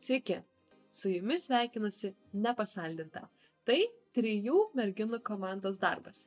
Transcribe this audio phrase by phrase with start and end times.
[0.00, 0.40] Sveiki,
[0.88, 3.26] su jumis sveikinasi nepasaldinta.
[3.68, 3.78] Tai
[4.16, 6.24] trijų merginų komandos darbas.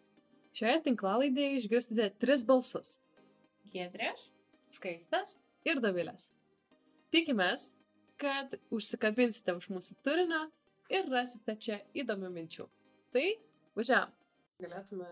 [0.53, 2.99] Šioje tinklalaidėje išgirsite tris balsus
[3.73, 4.29] Giedrės.-
[4.77, 6.29] skaistas ir dovilės.
[7.11, 7.73] Tikimės,
[8.17, 10.51] kad užsikabinsite už mūsų turinio
[10.89, 12.67] ir rasite čia įdomių minčių.
[13.13, 13.25] Tai,
[13.75, 14.13] važiavam.
[14.61, 15.09] Galėtume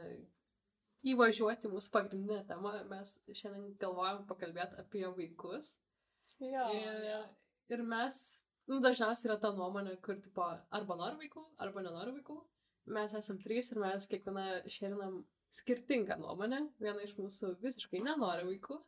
[1.04, 2.74] įvažiuoti mūsų pagrindinę temą.
[2.90, 5.76] Mes šiandien galvojam pakalbėti apie vaikus.
[6.40, 6.68] Jo.
[6.74, 7.26] Ir,
[7.70, 8.40] ir mes,
[8.70, 10.46] nu, dažniausiai yra ta nuomonė, kur, tipo,
[10.78, 12.38] arba nori vaikų, arba nenori vaikų.
[12.96, 15.22] Mes esam trys ir mes kiekvieną šerinam
[15.54, 16.64] skirtingą nuomonę.
[16.82, 18.80] Viena iš mūsų visiškai nenori vaikų.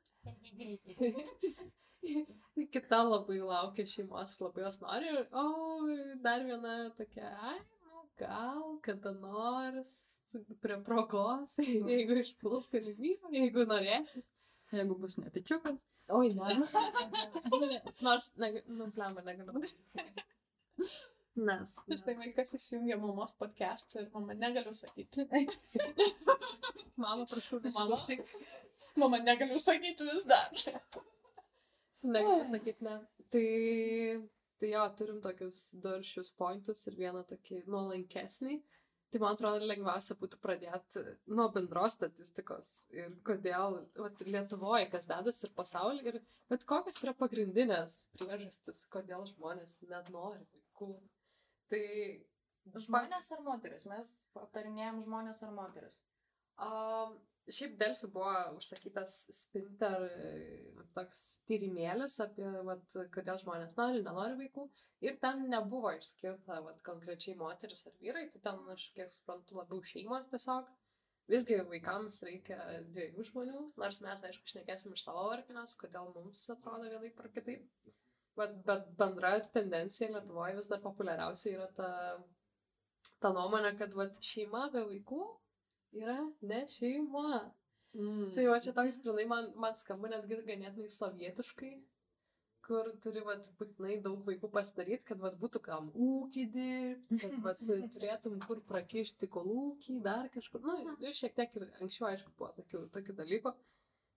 [2.73, 5.12] Kita labai laukia šeimos labai jos nori.
[5.31, 5.45] O
[6.26, 9.94] dar viena tokia, ai, nu, gal kada nors
[10.62, 11.58] prie progos,
[11.92, 14.30] jeigu išpuls galimybę, jeigu norėsis.
[14.73, 15.84] Jeigu bus netyčiukas.
[16.18, 16.55] Oi, ne.
[18.05, 18.31] Nors,
[18.68, 19.62] nu, plemba, negaliu.
[21.34, 21.73] Nes.
[21.90, 25.28] Ir štai vaikas įsijungia mamos podcast ir mama negaliu sakyti.
[26.97, 28.22] Mama, prašau, nesiklausyk.
[29.02, 30.50] mama negaliu sakyti vis dar.
[32.03, 33.00] Negaliu sakyti ne.
[33.34, 33.47] Tai,
[34.62, 38.59] tai jo, turim tokius du aršius pointus ir vieną tokį nuolankesnį.
[39.14, 45.44] Tai man atrodo, lengviausia būtų pradėti nuo bendros statistikos ir kodėl vat, Lietuvoje kas dedas
[45.45, 50.95] ir pasaulyje ir bet kokios yra pagrindinės priežastis, kodėl žmonės net nori vaikų.
[51.69, 51.84] Tai
[52.72, 53.86] Žmonės ar moteris?
[53.91, 55.97] Mes aptarinėjom žmonės ar moteris.
[56.64, 57.17] Um,
[57.52, 60.30] šiaip Delfi buvo užsakytas Spinter e,
[60.95, 64.67] toks tyrimėlis apie, vat, kodėl žmonės nori, nenori vaikų.
[65.03, 69.83] Ir ten nebuvo išskirta vat, konkrečiai moteris ar vyrai, tai ten, aš kiek suprantu, labiau
[69.83, 70.72] šeimos tiesiog.
[71.31, 72.58] Visgi vaikams reikia
[72.89, 77.67] dviejų žmonių, nors mes, aišku, šnekėsim iš savo varpinės, kodėl mums atrodo vienaip ar kitaip.
[78.39, 81.89] Bet, bet bendra tendencija Lietuvoje vis dar populiariausia yra ta,
[83.23, 85.22] ta nuomonė, kad vat, šeima be vaikų
[85.99, 87.41] yra ne šeima.
[87.94, 88.29] Mm.
[88.34, 91.73] Tai va čia toks, grinai, man, man skamba netgi ganėtinai sovietiškai,
[92.66, 97.62] kur turi vat, būtinai daug vaikų pasidaryti, kad vat, būtų kam ūkį dirbti, kad vat,
[97.95, 100.63] turėtum kur prakišti kolūkį, dar kažkur.
[100.66, 103.53] Na, nu, šiek tiek ir anksčiau, aišku, buvo tokių, tokių dalykų.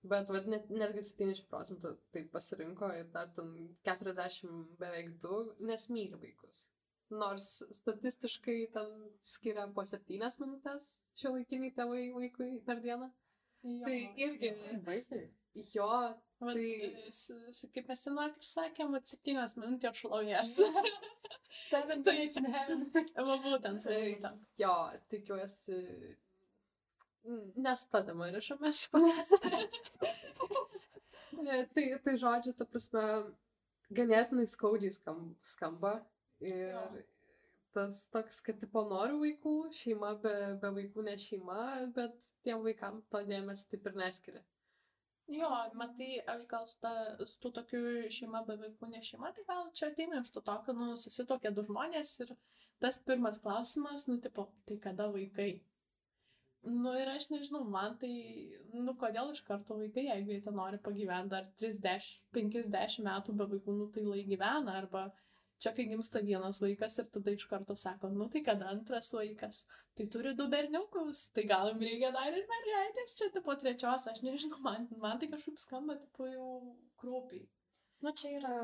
[0.06, 3.52] Bet vat, net, netgi 70 procentų tai pasirinko ir dar ten
[3.88, 6.66] 40 beveik 2, nes myli vaikus.
[7.10, 8.88] Nors statistiškai ten
[9.22, 13.10] skiria po 7 minutės šio laikiniai tėvai vaikui per dieną.
[13.66, 13.84] Jo.
[13.86, 14.50] Tai irgi,
[14.86, 15.28] Baisiai.
[15.74, 15.86] jo,
[16.40, 20.50] Vat, tai- kaip mes ten vakar sakėm, vat septynios minutės šlovės.
[21.70, 22.82] Seven minutes in heaven.
[23.16, 24.74] Va būtent, Tai- jo,
[25.08, 25.78] tikiuosi.
[27.56, 29.62] Nes ta tema rišamės šį pasakymą.
[31.74, 33.06] tai, tai žodžiu, ta prasme,
[33.96, 35.96] ganėtinai skaudžiai skam, skamba.
[36.40, 36.82] Ir Jo.
[37.76, 41.62] tas toks, kad tipo noriu vaikų, šeima be, be vaikų ne šeima,
[41.96, 44.44] bet tiem vaikam to dėmesio taip ir neskiria.
[45.32, 46.92] Jo, matai, aš gal su, ta,
[47.26, 47.80] su tų tokiu
[48.14, 51.64] šeima be vaikų ne šeima, tai gal čia ateina iš to tokio, nu, susitokė du
[51.66, 52.36] žmonės ir
[52.84, 55.50] tas pirmas klausimas, nu, tipo, tai kada vaikai?
[56.66, 58.12] Nu, ir aš nežinau, man tai,
[58.74, 63.76] nu, kodėl iš karto vaikai, jeigu jie ten nori pagyventi dar 30-50 metų be vaikų,
[63.80, 65.08] nu, tai lai gyvena, arba
[65.62, 69.64] čia, kai gimsta vienas vaikas ir tada iš karto sako, nu, tai kada antras vaikas?
[69.96, 74.22] Tai turi du berniukus, tai gal jums reikia dar ir mergaitės, čia tipo trečios, aš
[74.26, 76.48] nežinau, man, man tai kažkaip skamba, tipo jau
[77.00, 77.46] krūpiai.
[78.04, 78.56] Nu, čia yra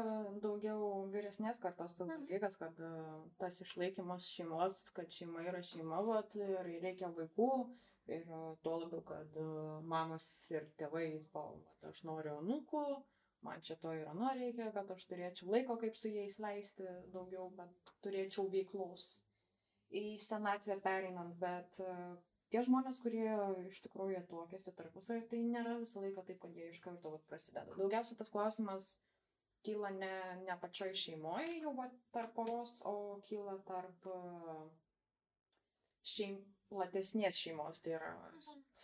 [0.45, 2.27] daugiau vyresnės kartos tas Mhm.
[2.29, 2.91] dalykas, kad e,
[3.41, 7.49] tas išlaikymas šeimos, kad šeima yra šeima, vat, ir reikia vaikų.
[8.13, 9.47] Ir e, tuo labiau, kad e,
[9.89, 12.83] mamos ir tėvai, o, vat, aš noriu anūkų,
[13.43, 17.51] man čia to ir ano reikia, kad aš turėčiau laiko, kaip su jais leisti daugiau,
[17.59, 19.09] kad turėčiau veiklos
[19.93, 21.95] į senatvę pereinant, bet e,
[22.53, 23.27] tie žmonės, kurie
[23.67, 27.77] iš tikrųjų tuokėsi tarpusavį, tai nėra visą laiką taip, kad jie iš karto prasideda.
[27.79, 28.95] Daugiausia tas klausimas
[29.67, 30.15] kyla ne,
[30.47, 34.23] ne pačioj šeimoje jau va, tarp poros, o kyla tarp e,
[36.15, 36.41] šeim,
[36.73, 37.83] platesnės šeimos.
[37.85, 38.15] Tai yra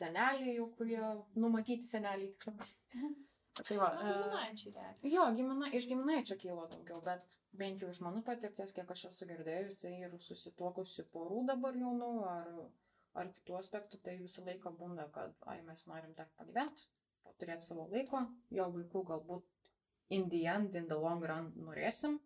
[0.01, 1.01] seneliai jau, kurie
[1.39, 3.17] numatyti seneliai tiksliau.
[3.65, 5.13] Tai va, Nu, giminaičiai realiai.
[5.15, 9.29] Jo, gimina, iš giminaičio kyla daugiau, bet bent jau iš mano patirties, kiek aš esu
[9.31, 12.53] girdėjusi ir susituokusi porų dabar jaunų ar,
[13.23, 16.87] ar kitų aspektų, tai visą laiką būna, kad, ai, mes norim dar pagyventi,
[17.39, 18.25] turėti savo laiko,
[18.55, 19.47] jo vaikų galbūt
[20.11, 22.19] in the end, in the long run norėsim,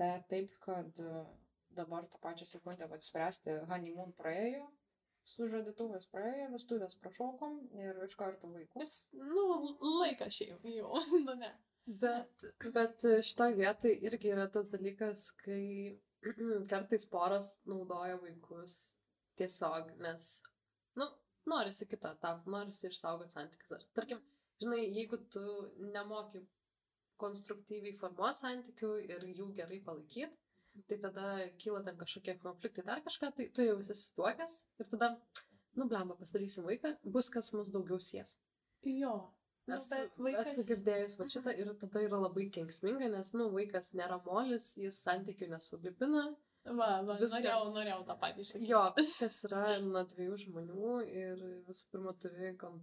[0.00, 1.24] bet taip, kad e,
[1.78, 4.66] dabar tą pačią sekundę atspręsti, honeymoon praėjo,
[5.30, 9.00] sužadėtuvės praėjo, vestuvės prašokom ir iš karto vaikus.
[9.16, 9.46] Nu,
[10.02, 11.52] laikas šiaip jau, nu ne.
[11.86, 12.42] Bet,
[12.74, 15.98] bet šitoje vietoje irgi yra tas dalykas, kai
[16.72, 18.74] kartais poros naudoja vaikus
[19.38, 20.30] tiesiog, nes,
[20.98, 21.06] nu,
[21.50, 23.76] norisi kitą etapą, norisi išsaugoti santykius.
[23.76, 24.22] Ar, tarkim,
[24.62, 25.44] žinai, jeigu tu
[25.92, 26.42] nemoki
[27.22, 30.34] konstruktyviai formuoti santykių ir jų gerai palaikyti,
[30.90, 31.26] tai tada
[31.62, 35.12] kyla ten kažkokie konfliktai, dar kažką, tai tu jau esi sutuokęs ir tada,
[35.76, 38.36] nu, blemba, pasidarysim vaiką, bus kas mus daugiau sies.
[38.86, 39.16] Jo.
[39.66, 40.52] Nu, Esu, bet vaikas...
[40.52, 45.00] esu girdėjus va šitą ir tada yra labai kenksminga, nes, nu, vaikas nėra molis, jis
[45.02, 46.28] santykių nesulipina.
[46.66, 48.68] Va, va, Viskas- norėjau, norėjau tą patį sakyti.
[48.70, 52.78] Jo, viskas yra nuo dviejų žmonių ir visų pirma turi kom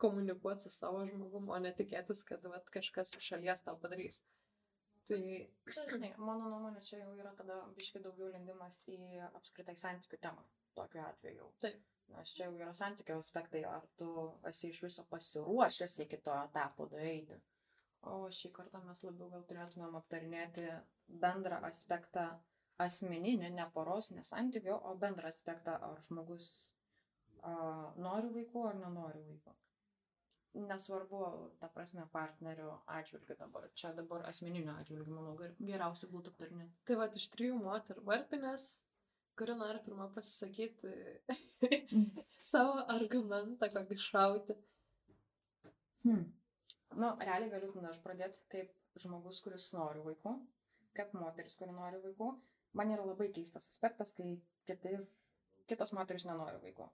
[0.00, 4.22] komunikuoti su savo žmogum, o ne tikėtis, kad vat, kažkas iš šalies tau padarys.
[5.08, 5.20] Tai,
[5.70, 8.98] Čia, žinai, mano nuomonė, čia jau yra tada biškai daugiau lindimas į
[9.28, 10.44] apskritai santykių temą.
[10.76, 11.48] Tokiu atveju.
[11.64, 11.80] Taip.
[12.10, 14.10] Nes čia jau yra santykių aspektai, ar tu
[14.50, 17.38] esi iš viso pasiruošęs iki to etapo daeiti.
[18.10, 20.66] O šį kartą mes labiau gal turėtumėm aptarinėti
[21.24, 22.26] bendrą aspektą
[22.80, 26.46] asmeninį, ne poros, ne santykių, o bendrą aspektą, ar žmogus
[27.42, 27.52] a,
[28.06, 29.56] nori vaikų ar nenori vaikų.
[30.54, 31.18] Nesvarbu,
[31.60, 33.68] ta prasme, partnerio atžvilgiu dabar.
[33.78, 36.74] Čia dabar asmeninio atžvilgiu, manau, ger- geriausia būtų aptarinėti.
[36.88, 38.64] tai va, iš trijų moterų varpinės,
[39.38, 40.90] kuri nori pirmą pasisakyti
[42.50, 44.56] savo argumentą, kokį šauti.
[46.02, 46.26] Hmm.
[46.98, 50.34] Nu, realiai galiu tada aš pradėti kaip žmogus, kuris nori vaikų,
[50.98, 52.32] kaip moteris, kuri nori vaikų.
[52.74, 54.32] Man yra labai keistas aspektas, kai
[54.66, 54.96] kiti,
[55.70, 56.90] kitos moteris nenori vaikų.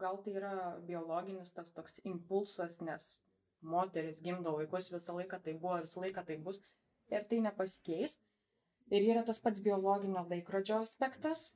[0.00, 0.54] Gal tai yra
[0.86, 3.12] biologinis tas toks impulsas, nes
[3.60, 6.62] moteris gimdo vaikus visą laiką, tai buvo visą laiką, tai bus
[7.12, 8.20] ir tai nepasikeis.
[8.90, 11.50] Ir yra tas pats biologinio laikrodžio aspektas,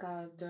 [0.00, 0.44] kad,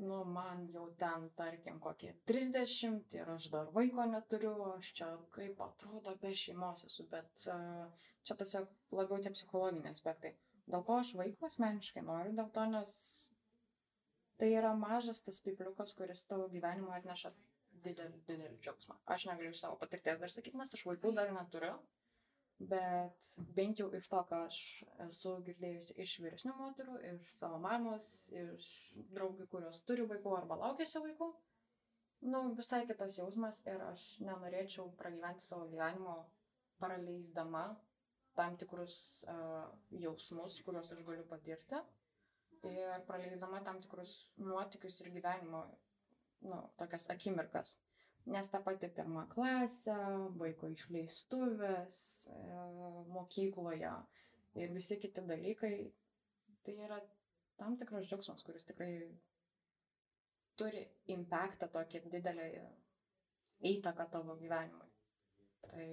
[0.00, 5.60] nu, man jau ten, tarkim, kokie 30 ir aš dar vaiko neturiu, aš čia kaip
[5.62, 8.66] atrodo be šeimos esu, bet čia tiesiog
[8.98, 10.34] labiau tie psichologiniai aspektai.
[10.70, 12.96] Dėl ko aš vaiko asmeniškai noriu, dėl to, nes
[14.40, 17.32] tai yra mažas tas pipliukas, kuris tavo gyvenimo atneša
[17.84, 18.96] didelį, didelį džiaugsmą.
[19.14, 21.74] Aš negaliu iš savo patirties dar sakyti, nes aš vaikų dar neturiu,
[22.72, 23.28] bet
[23.58, 24.58] bent jau iš to, ką aš
[25.06, 28.08] esu girdėjusi iš vyresnių moterų, iš savo mamos,
[28.42, 28.66] iš
[29.12, 31.30] draugių, kurios turi vaikų arba laukiasi vaikų,
[32.32, 36.18] nu, visai kitas jausmas ir aš nenorėčiau pragyventi savo gyvenimo
[36.80, 37.64] praleisdama
[38.36, 38.94] tam tikrus
[39.28, 39.68] uh,
[40.00, 41.80] jausmus, kuriuos aš galiu patirti
[42.68, 45.62] ir praleisdama tam tikrus nuotykius ir gyvenimo,
[46.48, 47.78] nu, tokias akimirkas.
[48.30, 49.96] Nes ta pati pirma klasė,
[50.40, 51.96] vaiko išleistuvės,
[52.28, 52.40] e,
[53.14, 53.94] mokykloje
[54.60, 55.74] ir visi kiti dalykai,
[56.66, 57.00] tai yra
[57.60, 58.92] tam tikras džiaugsmas, kuris tikrai
[60.60, 60.84] turi
[61.14, 62.48] impactą tokį didelį
[63.70, 64.88] įtaką tavo gyvenimui.
[65.64, 65.86] Tai,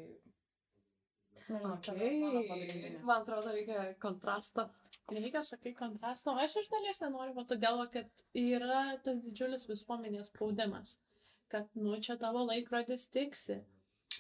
[1.37, 2.91] nežinau, čia gal mano Okay.
[3.07, 4.67] Man atrodo, reikia kontrasto.
[5.07, 6.33] Reikia, sakai, kontrasto.
[6.35, 10.97] Aš iš dalies nenoriu, va, todėl, kad yra tas didžiulis visuomenės spaudimas,
[11.53, 13.61] kad, nu, čia tavo laikrodis tiksi.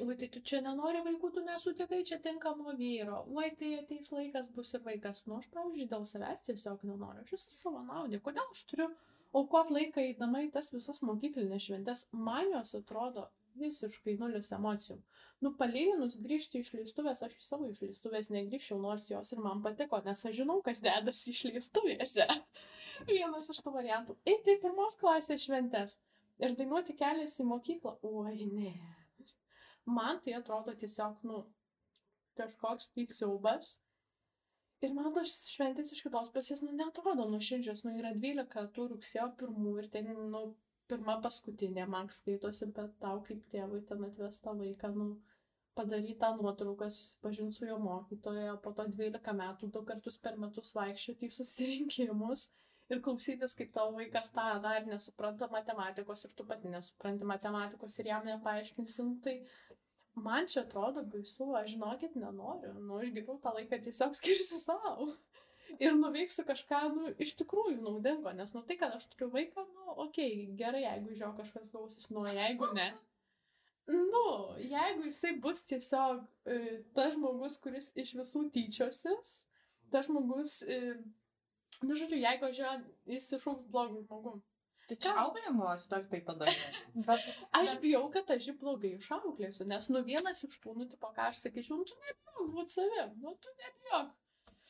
[0.03, 3.23] Ui, tai tu čia nenori vaikų, tu nesutikai čia tinkamo vyro.
[3.33, 5.23] Ui, tai ateis laikas, bus ir vaikas.
[5.25, 7.23] Nu, aš, pavyzdžiui, dėl savęs tiesiog nenoriu.
[7.25, 8.21] Aš esu savo naudė.
[8.23, 8.87] Kodėl aš turiu
[9.35, 12.05] aukot laiką eidama į tas visas mokyklinės šventės?
[12.13, 13.25] Man jos atrodo
[13.59, 14.97] visiškai nulis emocijų.
[15.43, 19.99] Nu, palyginus grįžti iš leistuvės, aš iš savo išleistuvės negrįžčiau, nors jos ir man patiko,
[20.05, 22.27] nes aš žinau, kas dedasi išleistuvėse.
[23.11, 24.17] Vienas iš tų variantų.
[24.25, 25.97] Eiti į pirmos klasės šventės
[26.41, 27.97] ir dainuoti kelias į mokyklą.
[28.07, 28.73] Oi, ne.
[29.87, 31.43] Man tai atrodo tiesiog, nu,
[32.37, 33.77] kažkoks tai siaubas.
[34.83, 39.31] Ir man tos šventės iš kitos pusės, nu, netrodo nuoširdžios, nu, yra 12 tų rugsėjo
[39.39, 40.41] pirmų ir ten, nu,
[40.91, 45.07] pirma paskutinė man skaitosi, bet tau kaip tėvui ten atvesta vaiką, nu,
[45.77, 50.73] padaryti tą nuotrauką, susipažinti su jo mokytoja, po to 12 metų du kartus per metus
[50.77, 52.47] vaikščioti į susirinkimus
[52.89, 58.11] ir klausytis, kaip tavo vaikas tą dar nesupranta matematikos ir tu pati nesupranti matematikos ir
[58.13, 59.37] jam nepaaiškinsi, nu, tai
[60.27, 65.11] man čia atrodo baisu, aš žinokit nenoriu, nu, aš geriau tą laiką tiesiog skirsiu savo.
[65.79, 69.91] Ir nuveiksiu kažką, nu, iš tikrųjų naudingo, nes, nu, tai, kad aš turiu vaiką, nu,
[70.07, 72.87] okei, okay, gerai, jeigu iš jo kažkas gausis, nu, jeigu ne.
[73.87, 74.23] Nu,
[74.59, 76.57] jeigu jisai bus tiesiog e,
[76.95, 79.37] tas žmogus, kuris iš visų tyčiosis,
[79.93, 80.97] tas žmogus, e,
[81.83, 82.73] nu, žodžiu, jeigu aš jo,
[83.13, 84.41] jis išauks blogų žmogum.
[84.87, 86.51] Tai čia auklėjimo aspektai tada.
[87.07, 87.23] Bet
[87.59, 91.29] Aš bijau, kad aš jį blogai išauklėsiu, nes nu vienas iš tų, nu, tipo, ką
[91.31, 94.13] aš sakyčiau, nu, tu nebijok būt savim, nu, tu nebijok.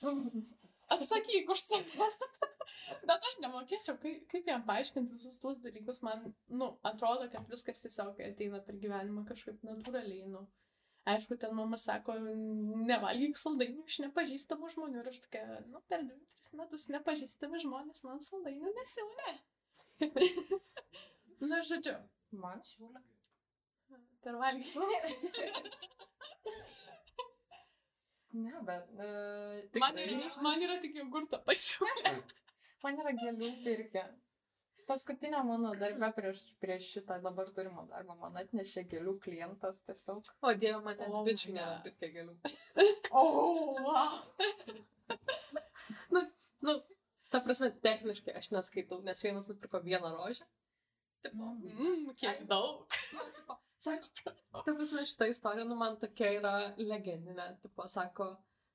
[0.95, 2.07] Atsakyk už save.
[3.07, 5.99] Bet aš nemokėčiau, kaip, kaip jam paaiškinti visus tuos dalykus.
[6.05, 10.45] Man, nu, atrodo, kad viskas tiesiog ateina per gyvenimą kažkaip natūraliai, nu.
[11.07, 12.17] Aišku, ten mama sako,
[12.87, 14.99] nevalgyk saldainių iš nepažįstamų žmonių.
[15.03, 19.37] Ir aš tokia, nu, per 2-3 metus nepažįstami žmonės man saldainių nesiūlė.
[21.47, 21.95] Na, žodžiu,
[22.35, 22.99] Man siūlė.
[24.23, 24.83] per valgymą.
[28.37, 28.89] Ne, bet...
[28.93, 32.13] Uh, Man, yra, man yra tik jogurto pasiūlė.
[32.83, 34.03] man yra gėlių pirkė.
[34.87, 40.29] Paskutinę mano darbę prieš, prieš šitą dabar turimą darbą man atnešė gėlių klientas tiesiog.
[40.39, 42.37] O dieve, man net O, bičių nėra pirkę gėlių.
[43.11, 44.13] O, oh, wow.
[46.63, 46.77] Nu,
[47.33, 50.47] ta prasme, techniškai aš neskaitau, nes vienas nupirko vieną rožę.
[51.23, 51.77] Tipo, Mm.
[51.77, 52.85] mm, Kiek daug.
[53.87, 54.31] Sako,
[54.65, 57.45] ta prasme, šita istorija, nu, man tokia yra legendinė.
[57.61, 58.25] Tipo, sako,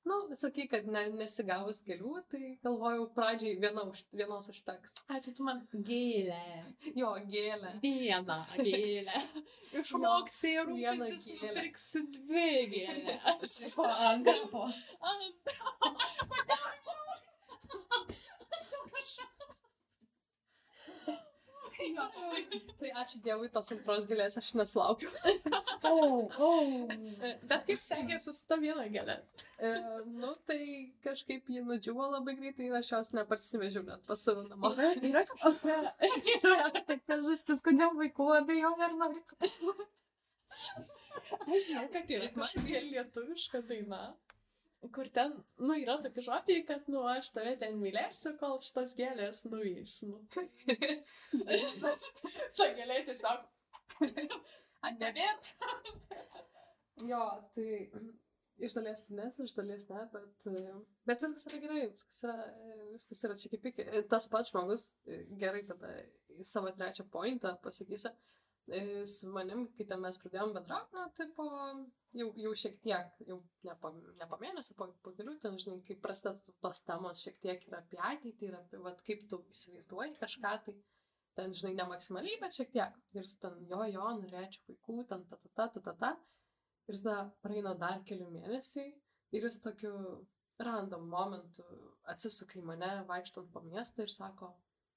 [0.07, 4.95] nu, sakai, kad ne, nesigavus gėlių, tai galvojau pradžiai viena už, vienos užteks.
[5.09, 6.39] Ai, tai tu man gėlę.
[6.95, 7.73] Jo, gėlę.
[7.83, 9.19] Vieną gėlę.
[9.83, 13.57] Išmoksi ir Vieną rūpintis, nupirksiu dvi gėlės.
[13.75, 14.65] Po ant gapo.
[15.11, 18.17] Ant- Kodėl žiūri?
[18.55, 19.29] Atsiprašau.
[21.83, 22.05] Jo.
[22.79, 25.11] Tai ačiū Dievui, tos antros gėlės aš nesulaukiu.
[25.83, 26.85] Oh, oh.
[27.43, 29.17] Bet kaip sekėsi su ta viena gėlė?
[29.59, 29.71] E,
[30.07, 30.59] nu, tai
[31.03, 34.71] kažkaip jį nudžiuvo labai greitai ir aš jos neparsivežiau net pas save namo.
[34.71, 35.91] Yra, yra kažkokia.
[36.39, 39.35] Yra tai priežastis, kodėl vaikų abejoju ar norit.
[39.43, 39.59] Aš
[41.67, 44.05] žinau, kad yra kažkokia lietuviška daina.
[44.91, 45.31] Kur ten,
[45.63, 50.01] nu, yra tokie žodžiai, kad, nu, aš tave ten mylėsiu, kol šitos gėlės nuvis.
[50.03, 50.19] Nu.
[52.57, 53.39] Ta gėlė tiesiog.
[54.99, 55.35] Nebėr.
[57.07, 57.21] Jo,
[57.55, 57.69] tai
[58.63, 60.47] iš dalies nes, iš dalies ne, bet,
[61.07, 62.35] bet viskas yra gerai, viskas yra,
[62.91, 63.63] viskas yra čia kaip.
[63.71, 64.89] E, Tas pats žmogus,
[65.39, 65.89] gerai tada
[66.35, 68.13] į savo trečią pointą pasakysiu, e,
[69.05, 71.47] su manim, kai ten mes pradėjom bendrauti, na, tai po,
[72.15, 75.81] jau, jau šiek tiek, jau ne po, ne po mėnesio, po, po kelių, ten, žinai,
[75.87, 80.15] kai prasideda tos temos šiek tiek ir apie ateitį, ir apie, vat, kaip tu įsivaizduoji
[80.21, 80.75] kažką, tai
[81.37, 82.99] ten, žinai, ne maksimaliai, bet šiek tiek.
[83.17, 86.13] Ir ten, jo, jo, norėčiau vaikų, ten, ta, ta, ta, ta, ta, ta.
[86.91, 88.89] Ir tada praeina dar keli mėnesiai
[89.33, 89.93] ir jis tokiu
[90.63, 91.63] random momentu
[92.11, 94.51] atsisuka į mane, vaikštant po miestą ir sako,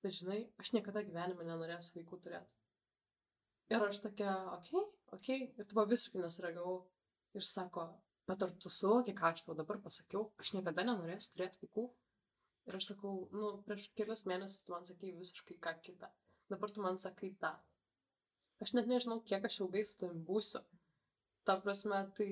[0.05, 2.66] bet žinai, aš niekada gyvenime nenorėsiu vaikų turėti.
[3.75, 5.55] Ir aš tokia, okei, okay, okei, okay.
[5.59, 6.77] ir tu buvo visiškai nesureagavau.
[7.37, 7.87] Ir sako,
[8.31, 11.87] bet ar tu suvoki, ką aš tau dabar pasakiau, aš niekada nenorėsiu turėti vaikų.
[12.67, 16.11] Ir aš sakau, nu, prieš kelias mėnesius tu man sakei visiškai ką kitą.
[16.51, 17.53] Dabar tu man sakai tą.
[18.63, 20.63] Aš net nežinau, kiek aš ilgai su tavim būsiu.
[21.47, 22.31] Ta prasme, tai,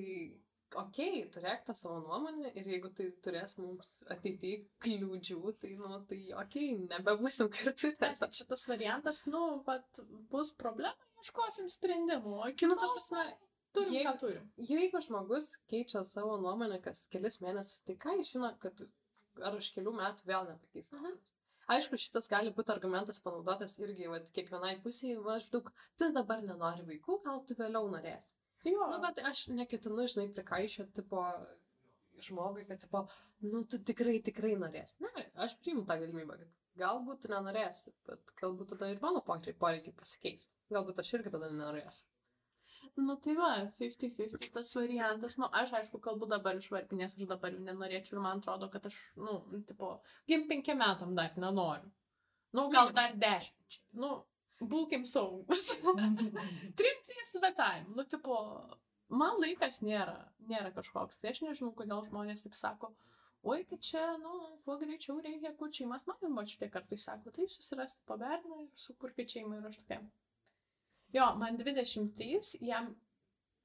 [0.73, 5.99] okei, okay, turėk tą savo nuomonę ir jeigu tai turės mums ateityje kliūdžių, tai, nu,
[6.09, 8.35] tai, okei, okay, nebebūsim kartu tiesiog.
[8.39, 12.35] Šitas variantas, nu, vat, bus problema, ieškosim sprendimų.
[12.43, 13.23] O iki Nu, nu, ta prasme,
[13.73, 14.51] turim, jeigu- ką turim.
[14.57, 18.79] Jeigu žmogus keičia savo nuomonę kas kelis mėnesius, tai ką jis žino, kad
[19.41, 21.33] ar už kelių metų vėl nepakeis nuomonės.
[21.67, 27.23] Aišku, šitas gali būti argumentas panaudotas irgi, vat, kiekvienai pusiai maždaug, tu dabar nenori vaikų,
[27.23, 28.35] gal tu vėliau norėsi.
[28.65, 31.23] Jo, Na, bet aš neketinu, žinai, prikaišio tipo
[32.21, 33.07] žmogui, kad, tipo,
[33.41, 34.95] nu, tu tikrai, tikrai norėsi.
[35.01, 39.93] Ne, aš priimu tą galimybę, kad galbūt tu nenorėsi, bet galbūt tada ir mano poreikiai
[39.97, 40.47] pasikeis.
[40.73, 42.05] Galbūt aš irgi tada nenorėsiu.
[42.95, 45.35] Nu tai va, 50-50 tas variantas.
[45.41, 48.87] Nu, aš aišku, kalbu dabar iš varpinės, aš dabar jų nenorėčiau ir man atrodo, kad
[48.87, 49.35] aš, nu,
[49.67, 49.97] tipo,
[50.31, 51.91] gim penkiem metam dar nenoriu.
[52.55, 53.83] Nu, gal dar dešimčiai.
[53.99, 54.11] Nu,
[54.61, 55.65] būkim saugus.
[56.79, 57.91] Trim, trys svetajim.
[57.97, 58.37] Nu, tipo,
[59.11, 60.15] man laikas nėra,
[60.47, 61.19] nėra kažkoks.
[61.19, 62.93] Tai aš nežinau, kodėl žmonės taip sako.
[63.45, 66.07] Oi, tai čia, nu, kuo greičiau reikia kurti šeimas.
[66.07, 69.99] Man ir močiutė kartais sako, tai susirasti po berną ir sukurkite šeimą ir aš tokia.
[71.15, 72.91] Jo, man 23, jam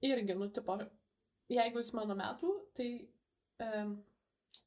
[0.07, 0.77] irgi, nu, tipo,
[1.51, 2.91] jeigu jis mano metų, tai,
[3.67, 3.97] um,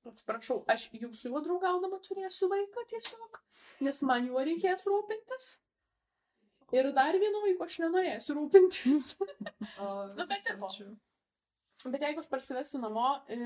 [0.09, 3.39] atsiprašau, aš jau su juo draugaudama turėsiu vaiką tiesiog,
[3.87, 5.53] nes man juo reikės rūpintis.
[6.73, 9.13] Ir dar vieno vaiko aš nenorėsiu rūpintis.
[9.77, 10.69] O, Nu, bet tipo.
[11.83, 13.37] Bet jeigu aš parsivesiu namo, e,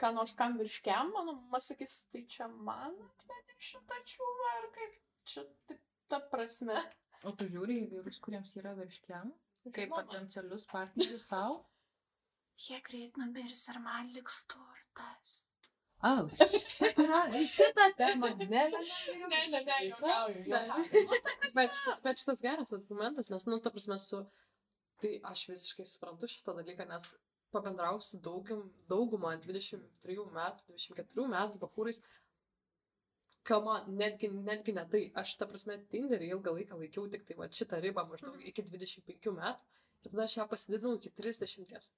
[0.00, 4.96] ką nors kam virškiam, mano mama sakys, tai čia man atvedė šitą čiūvą, ar kaip
[5.30, 6.82] čia taip ta prasme.
[7.26, 9.32] O tu žiūri į vyrus, kuriems yra virškiam,
[9.66, 10.02] kaip Žinoma.
[10.04, 11.64] potencialius partnerius savo?
[12.58, 15.38] Jie greit numirs ir man liks turtas.
[16.06, 16.28] Au,
[17.56, 18.28] šitą temą.
[18.38, 18.82] Ne, ne,
[19.28, 20.44] Ne, ne, ne, juokauju.
[21.54, 24.22] Bet, šita, bet šitas geras argumentas, nes, nu, ta prasme, su...
[25.02, 27.12] Tai aš visiškai suprantu šitą dalyką, nes
[27.54, 32.00] pabendrau su daugum, daugumą 23 metų, 24 metų bakūrais.
[33.48, 37.48] Kama, netgi, netgi ne tai, aš, ta prasme, Tinderį ilgą laiką laikiau tik tai va
[37.58, 39.68] šitą ribą maždaug iki 25 metų
[40.04, 41.88] ir tada aš ją pasididinau iki 30.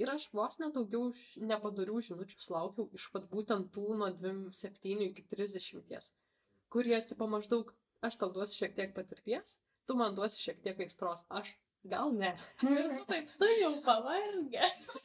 [0.00, 1.10] Ir aš vos nedaugiau
[1.50, 6.12] nepadarių žinučių sulaukiau iš pat būtent tų nuo 27 iki 30,
[6.70, 7.74] kurie, tipo, maždaug,
[8.06, 9.58] aš tau duosiu šiek tiek patirties,
[9.90, 11.50] tu man duosi šiek tiek aistros, aš
[11.84, 12.34] gal ne.
[12.62, 14.98] Ir tu taip, tai jau pavargęs.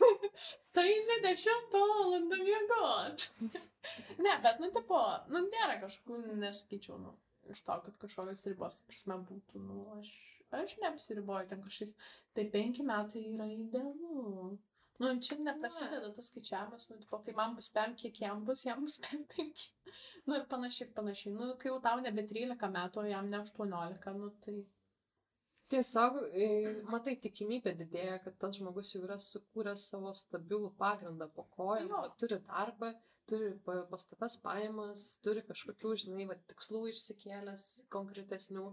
[0.76, 3.26] tai ne dešimtą valandą miegot.
[4.26, 5.00] ne, bet, nu, tipo,
[5.32, 7.14] nu, nėra kažkokių, nesakyčiau, nu,
[7.52, 10.12] iš to, kad kažkokios ribos, prasme, būtų, nu, aš,
[10.60, 11.96] aš neapsiriboju ten kažkokiais,
[12.36, 14.56] tai penki metai yra idealu.
[15.02, 18.84] Nu, čia neprasideda tas skaičiavimas, nu, tipo, kai man bus pem, kiek jam bus, jam
[18.84, 19.72] bus pem penki.
[20.28, 21.32] Nu, ir panašiai, panašiai.
[21.34, 24.60] Nu, kai jau tau nebe 13 metų, o jam ne 18, nu, tai...
[25.72, 26.46] Tiesiog, e,
[26.92, 32.00] matai, tikimybė didėja, kad tas žmogus jau yra sukūręs savo stabilų pagrindą po kojom, Jo.
[32.02, 32.90] va, turi darbą,
[33.30, 37.64] turi pa- pastovias pajamas, turi kažkokių, žinai, va, tikslų išsikėlęs
[37.96, 38.66] konkretesnių.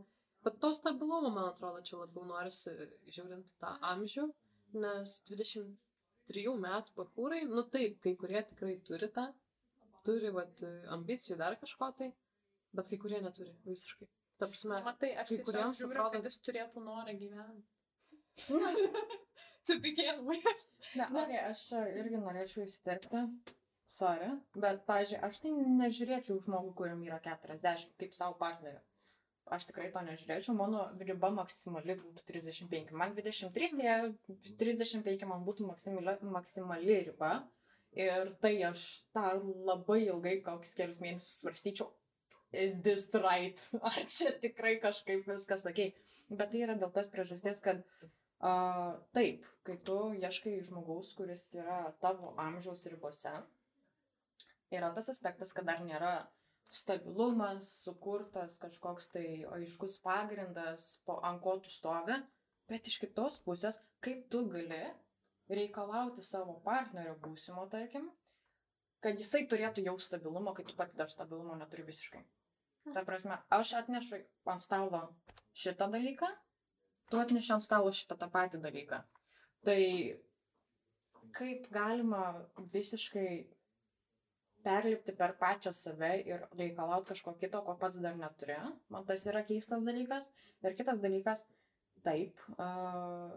[0.43, 2.73] Bet to stabilumo, man atrodo, čia labiau norisi
[3.15, 4.27] žiūrint tą amžių,
[4.83, 9.29] nes 23 metų bahūrai, nu taip, kai kurie tikrai turi tą,
[10.07, 10.63] turi vat,
[10.97, 12.11] ambicijų dar kažko tai,
[12.73, 14.09] bet kai kurie neturi visiškai.
[14.41, 17.67] Ta prasme, Matai, aš kai kuriems žiūriu, atrodo- kad jis turėtų norą gyventi.
[19.67, 20.45] to begin with.
[20.95, 23.25] Ne, Nes- okay, aš čia irgi norėčiau įsiterpti.
[23.91, 24.29] Sorry,
[24.63, 28.79] bet, pažiūrėjau, aš tai nežiūrėčiau žmogų, kuriam yra 40, kaip savo partnerį.
[29.51, 32.93] Aš tikrai to nežiūrėčiau, mano riba maksimali būtų 35.
[33.01, 37.33] Man 23, tai 35 man būtų maksimali, maksimali riba.
[37.99, 39.25] Ir tai aš tą
[39.67, 41.89] labai ilgai, kokius kelius mėnesius svarstyčiau.
[42.51, 43.59] Is this right?
[43.87, 45.93] Ar čia tikrai kažkaip viskas sakei?
[46.29, 47.83] Bet tai yra dėl tos priežasties, kad
[48.41, 53.33] Uh, taip, kai tu ieškai žmogaus, kuris yra tavo amžiaus ribose,
[54.73, 56.13] yra tas aspektas, kad dar nėra
[56.73, 59.25] stabilumas, sukurtas kažkoks tai
[59.59, 62.17] aiškus pagrindas, po ant ko tu stovi,
[62.71, 64.81] bet iš kitos pusės, kaip tu gali
[65.53, 68.09] reikalauti savo partnerio būsimo, tarkim,
[69.05, 72.25] kad jisai turėtų jau stabilumo, kai tu pati dar stabilumo neturi visiškai.
[72.89, 75.01] Ta prasme, aš atnešu ant stalo
[75.53, 76.27] šitą dalyką,
[77.11, 79.01] tu atneši ant stalo šitą tą patį dalyką.
[79.67, 79.81] Tai
[81.37, 82.23] kaip galima
[82.73, 83.29] visiškai
[84.65, 88.57] perlipti per pačią save ir reikalauti kažko kito, ko pats dar neturi.
[88.93, 90.29] Man tas yra keistas dalykas.
[90.65, 91.45] Ir kitas dalykas,
[92.05, 93.33] taip, uh,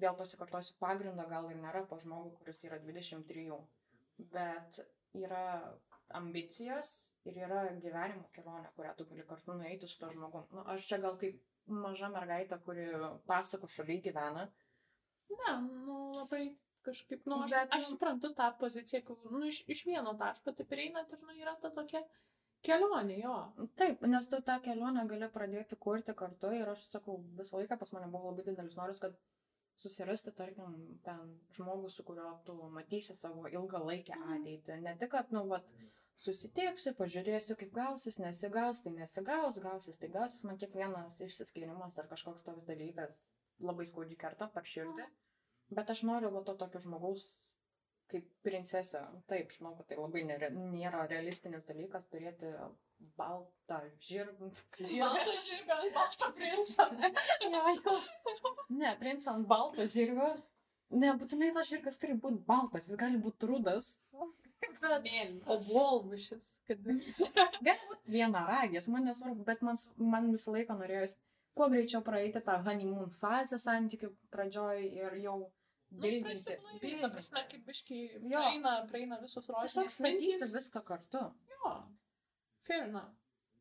[0.00, 3.46] vėl pasikartosiu, pagrindo gal ir nėra po žmogų, kuris yra 23,
[4.34, 4.82] bet
[5.16, 5.44] yra
[6.18, 6.88] ambicijos
[7.28, 10.46] ir yra gyvenimo kelionė, kurią tu gali kartu nueiti su to žmogum.
[10.56, 11.40] Nu, aš čia gal kaip
[11.84, 12.86] maža mergaitė, kuri
[13.30, 14.46] pasako šaly gyvena.
[15.30, 15.52] Ne,
[15.86, 16.44] nu labai
[16.86, 20.54] kažkaip, nu aš, Bet, aš nu- suprantu tą poziciją, kur, nu iš, iš vieno taško
[20.58, 22.00] taip einat ir, nu yra ta tokia
[22.66, 23.34] kelionė, jo.
[23.80, 27.92] Taip, nes tu tą kelionę gali pradėti kurti kartu ir aš sakau, visą laiką pas
[27.96, 29.14] mane buvo labai didelis noras, kad
[29.80, 34.80] susirasti, tarkim, ten žmogų, su kuriuo tu matysi savo ilgalaikę ateitį.
[34.84, 35.66] Ne tik, kad, nu, vat,
[36.20, 42.44] susitieksiu, pažiūrėsiu, kaip gausis, nesigaus, tai nesigaus, gausis, tai gausis, man kiekvienas išsiskirimas ar kažkoks
[42.46, 43.22] toks dalykas
[43.60, 45.06] labai skaudžiai kerta per širdį.
[45.76, 47.24] Bet aš noriu va to tokio žmogaus
[48.10, 49.04] kaip princesė.
[49.30, 52.50] Taip, žinau, kad tai labai nėra, nėra realistinis dalykas turėti
[53.18, 54.50] baltą žirgą.
[55.00, 56.86] Baltas žirgas, balto princo.
[58.80, 60.30] Ne, princą ant balto žirgo.
[60.90, 63.92] Nebūtinai tas žirgas turi būti baltas, jis gali būti rudas.
[64.60, 64.76] Bet
[65.46, 66.50] O volmušis.
[68.10, 71.16] vienaragis, man nesvarbu, bet man, man visą laiką norėjosi
[71.56, 75.38] kuo greičiau praeiti tą honeymoon fazę santykių pradžioj ir jau
[75.90, 76.56] bildinti.
[76.62, 78.38] Nu, Ta prasme, kaip biški Jo.
[78.38, 79.74] praeina, praeina visos rožinės.
[79.74, 81.24] Tiesiog statyti viską kartu.
[81.54, 81.72] Jo.
[82.70, 83.14] Fair enough.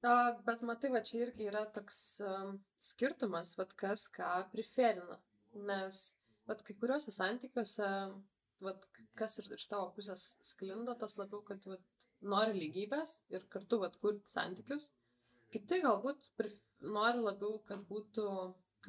[0.05, 0.11] A,
[0.45, 2.51] bet matai, va čia irgi yra toks um,
[2.87, 5.17] skirtumas, vad kas ką preferina.
[5.69, 6.01] Nes,
[6.47, 7.87] vad kai kuriuose santykiuose,
[8.67, 8.85] vad
[9.19, 13.97] kas ir iš tavo pusės sklinda, tas labiau, kad vat, nori lygybės ir kartu vad
[14.03, 14.91] kurti santykius.
[15.55, 16.61] Kiti galbūt prif...
[16.99, 18.27] nori labiau, kad būtų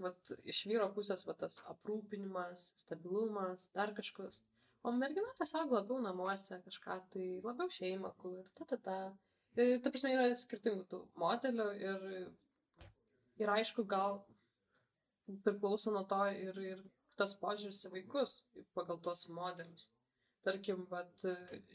[0.04, 4.44] vat, iš vyro pusės vat, tas aprūpinimas, stabilumas, dar kažkas.
[4.84, 9.00] O mergina tiesiog labiau namuose kažką, tai labiau šeimą kur, ta ta ta.
[9.58, 12.04] E, Ta prasme, yra skirtingų tų modelių ir,
[13.42, 14.20] ir aišku, gal
[15.46, 16.84] priklauso nuo to ir, ir
[17.18, 18.36] tas požiūris į vaikus
[18.76, 19.88] pagal tuos modelius.
[20.46, 21.24] Tarkim, vat,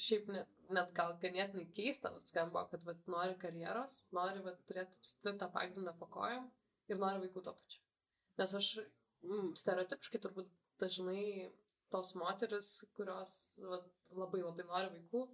[0.01, 5.51] šiaip net, net gal ganėtinai keista skamba, kad vat, nori karjeros, nori vat, turėti tvirtą
[5.53, 6.47] pagrindą po kojom
[6.89, 7.83] ir nori vaikų to pačiu.
[8.41, 10.49] Nes aš mm, stereotipiškai turbūt
[10.81, 11.51] dažnai
[11.93, 13.35] tos moteris, kurios
[13.69, 13.85] vat,
[14.17, 15.27] labai labai nori vaikų,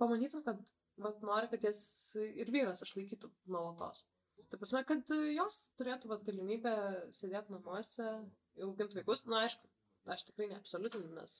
[0.00, 0.72] pamanytum, kad
[1.04, 1.80] vat, nori, kad jas
[2.18, 4.04] ir vyras išlaikytų nuolatos.
[4.50, 6.74] Tai prasme, kad jos turėtų vat, galimybę
[7.14, 8.06] sėdėti namuose,
[8.64, 9.24] auginti vaikus.
[9.30, 9.68] Na, aišku,
[10.10, 11.36] aš tikrai neabsoliutinu, nes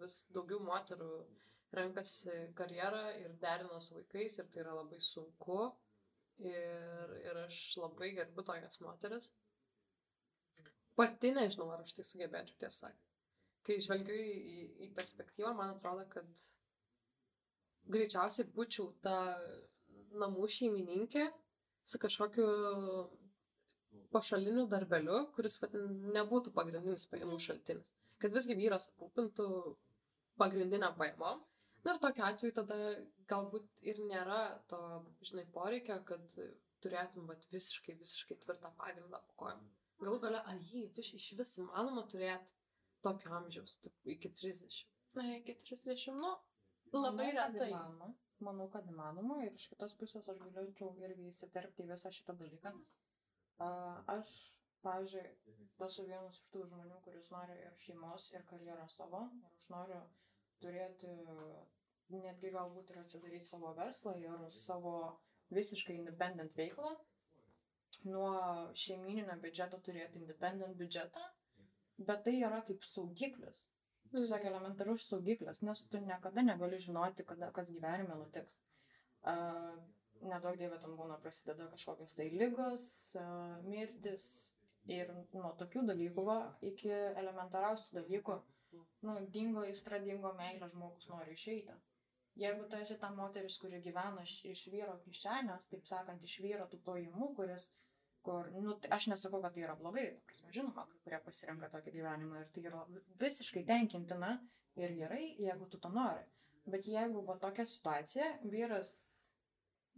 [0.00, 1.10] vis daugiau moterų
[1.74, 5.64] renkasi karjerą ir derina su vaikais ir tai yra labai sunku.
[6.42, 9.28] Ir, ir aš labai gerbiu tokias moteris.
[10.98, 13.10] Pati nežinau, ar aš tai sugebėčiau tiesą sakant.
[13.64, 16.42] Kai žvelgiu į, į perspektyvą, man atrodo, kad
[17.92, 19.16] greičiausiai būčiau ta
[20.14, 21.26] namų šeimininkė
[21.84, 22.46] su kažkokiu
[24.14, 25.58] pašaliniu darbeliu, kuris
[26.14, 27.92] nebūtų pagrindinis pajamų šaltinis.
[28.22, 29.48] Kad visgi vyras aprūpintų
[30.40, 31.34] pagrindinę pajamą.
[31.84, 32.76] Na ir tokiu atveju tada
[33.30, 34.38] galbūt ir nėra
[34.70, 34.78] to,
[35.28, 36.36] žinai, poreikio, kad
[36.84, 39.66] turėtum vat, visiškai, visiškai tvirtą pagrindą po kojom.
[40.00, 42.56] Galų gale, ar jį vis, iš vis įmanoma turėti
[43.04, 44.80] tokio amžiaus, taip, iki 30?
[45.18, 46.32] Na, iki 30, nu,
[47.02, 47.70] labai retai.
[47.70, 48.10] įmanoma.
[48.44, 52.72] Manau, kad įmanoma ir iš kitos pusės aš galėčiau irgi įsiterpti į visą šitą dalyką.
[54.14, 54.32] Aš,
[54.84, 55.22] pavyzdžiui,
[55.86, 59.22] esu vienas iš tų žmonių, kuris nori ir šeimos, ir karjerą savo.
[59.38, 60.00] Ir aš noriu
[60.64, 61.14] turėti,
[62.14, 64.96] netgi galbūt ir atsidaryti savo verslą ir savo
[65.54, 66.94] visiškai independent veiklą.
[68.04, 68.34] Nuo
[68.76, 71.22] šeimininio biudžeto turėti independent biudžetą.
[72.10, 73.62] Bet tai yra kaip saugiklis.
[74.14, 78.56] Tiesiog elementarus saugiklis, nes tu niekada negali žinoti, kada, kas gyvenime nutiks.
[79.26, 79.74] Uh,
[80.24, 82.84] Nedaug dievė tam būna prasideda kažkokios tai lygos,
[83.18, 84.24] uh, mirtis
[84.88, 88.36] ir nuo tokių dalykų va, iki elementariausių dalykų,
[89.08, 91.74] nu, dingo įstra, dingo meilė, žmogus nori išeiti.
[92.40, 96.66] Jeigu tu esi ta moteris, kuri gyvena iš, iš vyro kišenės, taip sakant, iš vyro
[96.70, 97.68] tų pajamų, kuris,
[98.24, 102.40] kur, nu, aš nesakau, kad tai yra blogai, prasme, žinoma, kai kurie pasirenka tokį gyvenimą
[102.42, 102.82] ir tai yra
[103.20, 104.30] visiškai tenkintina
[104.80, 106.24] ir gerai, jeigu tu to nori.
[106.66, 108.94] Bet jeigu va tokia situacija, vyras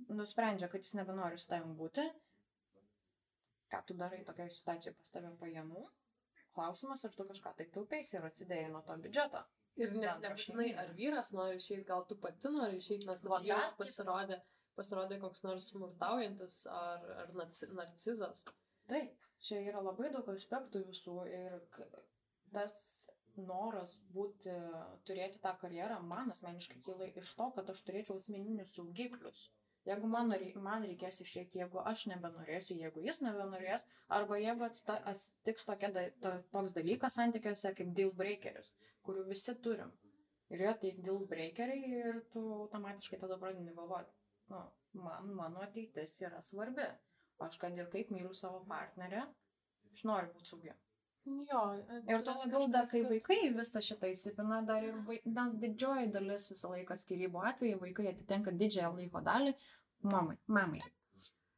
[0.09, 2.05] nusprendžia, kad jis nebenori su tavim būti,
[3.73, 5.85] ką tu darai tokiai situacijai pas tavim pajamų,
[6.57, 9.45] klausimas, ar tu kažką tai taupiais ir atsidėjai nuo to biudžeto.
[9.77, 10.77] Ir ne, nebūtinai, šeimyninio.
[10.83, 13.97] ar vyras nori išeiti, gal tu pati nori išeiti, nes tas Va, vyras dar kitas-
[14.77, 18.45] pasirodė, koks nors smurtaujantis ar, ar narcizas.
[18.91, 21.57] Taip, čia yra labai daug aspektų visų ir
[22.55, 22.77] tas
[23.37, 24.53] noras būti,
[25.09, 29.47] turėti tą karjerą, man asmeniškai kyla iš to, kad aš turėčiau asmeninius saugiklius.
[29.87, 30.33] Jeigu man,
[30.67, 33.85] man reikės išėti, jeigu aš nebenorėsiu, jeigu jis nebenorės,
[34.17, 38.73] arba jeigu atsitiks da, to, toks dalykas santykiuose kaip deal breakeris,
[39.07, 39.93] kurių visi turim.
[40.51, 44.11] Ir jie tai deal breakeriai ir tu automatiškai tada pradedi galvoti,
[44.53, 44.63] nu,
[45.03, 46.87] man, mano ateitis yra svarbi.
[47.45, 49.27] Aš kad ir kaip myliu savo partnerę,
[49.93, 50.73] aš noriu būti saugi.
[51.27, 51.61] Jo,
[52.07, 55.17] Ir atsiras labiau dar, kai vaikai visą šitą įsipina, dar ir vai...
[55.39, 59.57] nes didžioji dalis visą laiką skirybų atveju vaikai atitenka didžiąją laiko dalį
[60.13, 60.37] mamai.
[60.47, 60.85] mamai.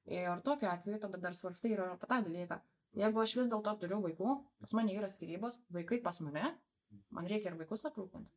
[0.08, 2.58] Ir tokiu atveju tada dar svarstai ir apie tą dalyką.
[2.96, 6.54] Jeigu aš vis dėlto turiu vaikų, pas mane yra skirybos, vaikai pas mane,
[7.12, 8.32] man reikia ir vaikus aprūpinti.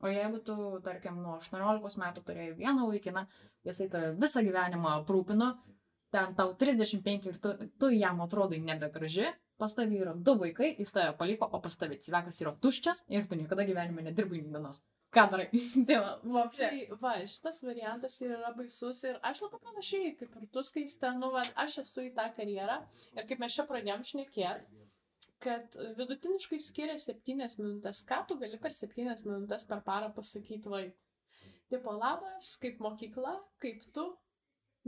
[0.00, 3.26] O jeigu tu, tarkim, nuo 18 metų turėjai vieną vaikiną,
[3.68, 5.50] jisai tave visą gyvenimą aprūpino,
[6.14, 9.28] ten tau 35 ir tu, tu jam atrodai nebegraži,
[9.60, 13.28] pas tavį yra du vaikai, jis tave paliko, o pas tavį cvekas yra tuščias ir
[13.28, 14.80] tu niekada gyvenime nedirbai nei dienos.
[15.14, 15.48] Ką darai?
[15.88, 16.66] tai va, vapšė.
[16.66, 21.32] Tai va, šitas variantas yra baisus ir aš labai panašiai, kaip ir tu skaista, nu,
[21.34, 22.78] va, aš esu į tą karjerą
[23.18, 24.86] ir kaip mes čia pradėjom šnekėti,
[25.40, 30.98] kad vidutiniškai skiria 7 minutės, ką tu gali per 7 minutės per parą pasakyti vaikui.
[31.70, 34.04] Tipo labas, kaip mokykla, kaip tu,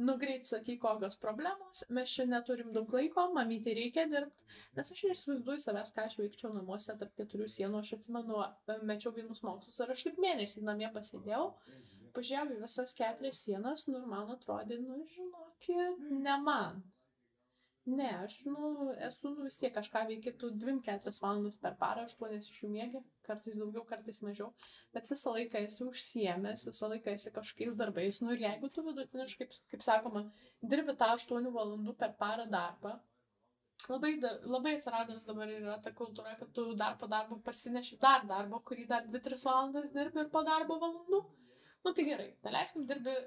[0.02, 5.04] nu greit sakyk, kokios problemos, mes čia neturim daug laiko, mamytė reikia dirbti, nes aš
[5.06, 8.40] neįsivaizduoju savęs, ką aš veikčiau namuose tarp keturių sienų, aš atsimenu,
[8.88, 11.44] mečiau vienus mokslus ir aš taip mėnesį namie pasėdėjau,
[12.16, 16.82] pažiūrėjau visas keturias sienas, nu ir man atrodė, nu žinokit, ne man.
[17.85, 22.37] Ne, aš, nu, esu, nu, vis tiek kažką veikiu, tu 2-4 valandas per parą, 8
[22.37, 24.53] iš jų mėgi, kartais daugiau, kartais mažiau,
[24.95, 29.49] bet visą laiką esi užsiemęs, visą laiką esi kažkokiais darbais, nu ir jeigu tu vidutiniškai,
[29.49, 30.23] kaip, kaip sakoma,
[30.75, 32.95] dirbi tą 8 valandų per parą darbą,
[33.90, 38.23] labai, da, labai atsiradęs dabar yra ta kultūra, kad tu dar po darbo parsineši dar
[38.31, 41.25] darbo, kurį dar 2-3 valandas dirbi ir po darbo valandų.
[41.83, 43.18] Nu tai gerai, daleiskim dirbi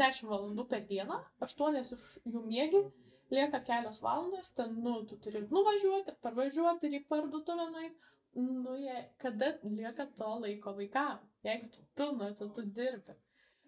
[0.00, 1.92] 10 valandų per dieną, 8 iš
[2.24, 2.86] jų mėgi,
[3.32, 7.96] lieka kelios valandos, ten, nu, tu turi nuvažiuoti parvažiuoti ir į parduotuvę nueiti.
[8.38, 11.18] Nu, jie, kada lieka to laiko vaikam?
[11.44, 13.16] Jeigu tu pilno, tu, tu dirbi.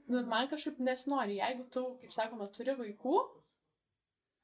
[0.08, 3.18] Nu, ir man kažkaip nesinori, jeigu tu, kaip sakoma, turi vaikų,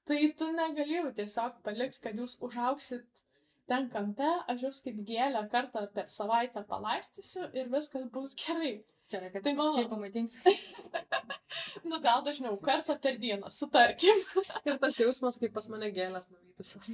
[0.09, 3.07] tai tu negali jau tiesiog palikti, kad jūs užauksit
[3.71, 8.75] ten kampe, aš jūs kaip gėlę kartą per savaitę palaistysiu ir viskas bus gerai.
[9.11, 10.41] Gerai, kad Tai tai mano- paskui pamaitinsiu.
[11.85, 14.23] Nu, gal dažniau kartą per dieną, sutarkim.
[14.69, 16.91] Ir tas jausmas, kaip pas mane gėlės nuvytusios.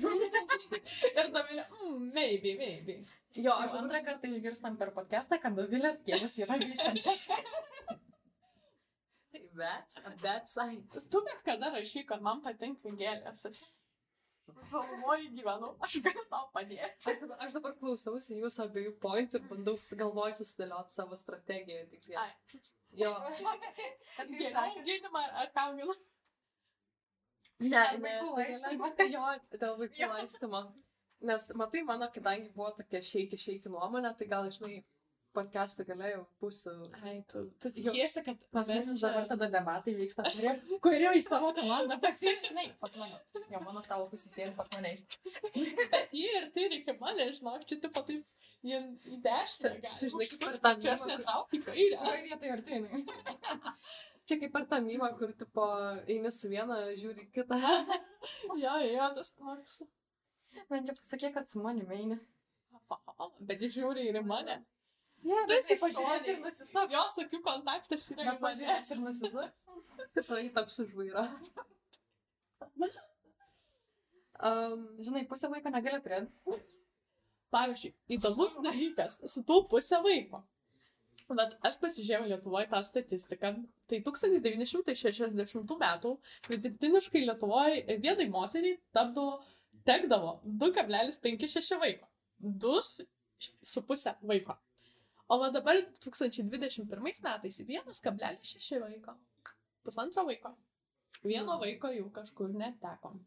[1.18, 2.98] Ir Dovilė, mm, maybe, maybe.
[3.36, 7.28] Jo, aš antrą kartą išgirstam per podcastą, kad Dovilės gėlės yra vystančios.
[9.56, 10.84] That's a bad sign.
[10.92, 13.44] Tu bet kada rašy, kad man patinka gėlės.
[13.48, 13.60] Aš
[14.70, 17.10] žalmoji gyvenu, aš galiu tau padėti.
[17.10, 21.86] Aš dabar, aš dabar klausausi jūsų abiejų pointų ir bandau galvoj susidėlioti savo strategiją.
[21.92, 22.28] Tik Ai.
[22.96, 23.12] Jo.
[24.62, 25.94] Auginimą ar, augina?
[27.61, 28.90] Ne, ne, laistymo.
[29.14, 29.24] Jo,
[29.61, 30.62] dėl vaikų laistymo.
[31.28, 34.82] Nes, matai, mano, kadangi buvo tokia šeiki, šeiki nuomonė, tai gal, žinai,
[35.37, 36.72] podcast'ą galėjau būsiu.
[37.03, 41.22] Ai, tu, tu tikiesi, kad Pas mus čia- dabar tada debatai vyksta, kurie, kurie į
[41.27, 42.66] savo komandą pasižinai.
[42.83, 43.20] Pas mane.
[43.53, 45.07] Jo, mano stalo pusėsėdi pas manęs.
[45.55, 48.25] Bet jie ir tai reikia mane, žinok, čia tipo taip,
[48.66, 48.81] jie
[49.14, 51.99] į dešinę čia žinai, kaip per tą Čia aš netraukiu į kairę.
[52.03, 53.05] Kurioje vietoje ar tai jinai?
[54.27, 55.66] Čia kaip per tą mymą, kur, tipo,
[56.11, 57.61] eini su viena, žiūri kitą.
[58.59, 59.77] Jo, jo, tas toks.
[60.72, 62.16] Man čia pasakė, kad su manimi eini.
[63.46, 64.57] Bet žiūri ir į mane.
[65.24, 66.33] Ja, Tu esi pažiūrės šone.
[66.33, 66.92] ir nusisuks.
[66.94, 68.40] Jo, sakiau, kontaktas yra Bet mane.
[68.44, 69.64] pažiūrės ir nusisuks.
[70.29, 71.24] Tai taps už vairo.
[74.37, 76.61] Um, Žinai, pusę vaiko negali turėti.
[77.55, 80.42] Pavyzdžiui, įdomus dalykas su tų pusė vaiko.
[81.26, 83.52] Bet aš pasižiūrėjau Lietuvoje tą statistiką.
[83.90, 86.12] Tai 1960 metų
[86.50, 89.40] vidutiniškai Lietuvoje vienai moteriai tapdavo,
[89.88, 92.07] tekdavo 2,56 vaiko.
[92.44, 94.59] 2,5 vaiko.
[95.28, 99.16] O va dabar 2021 metais 1,6 vaiko.
[99.82, 100.52] Pusantro vaiko.
[101.24, 103.18] Vieno vaiko jau kažkur netekom.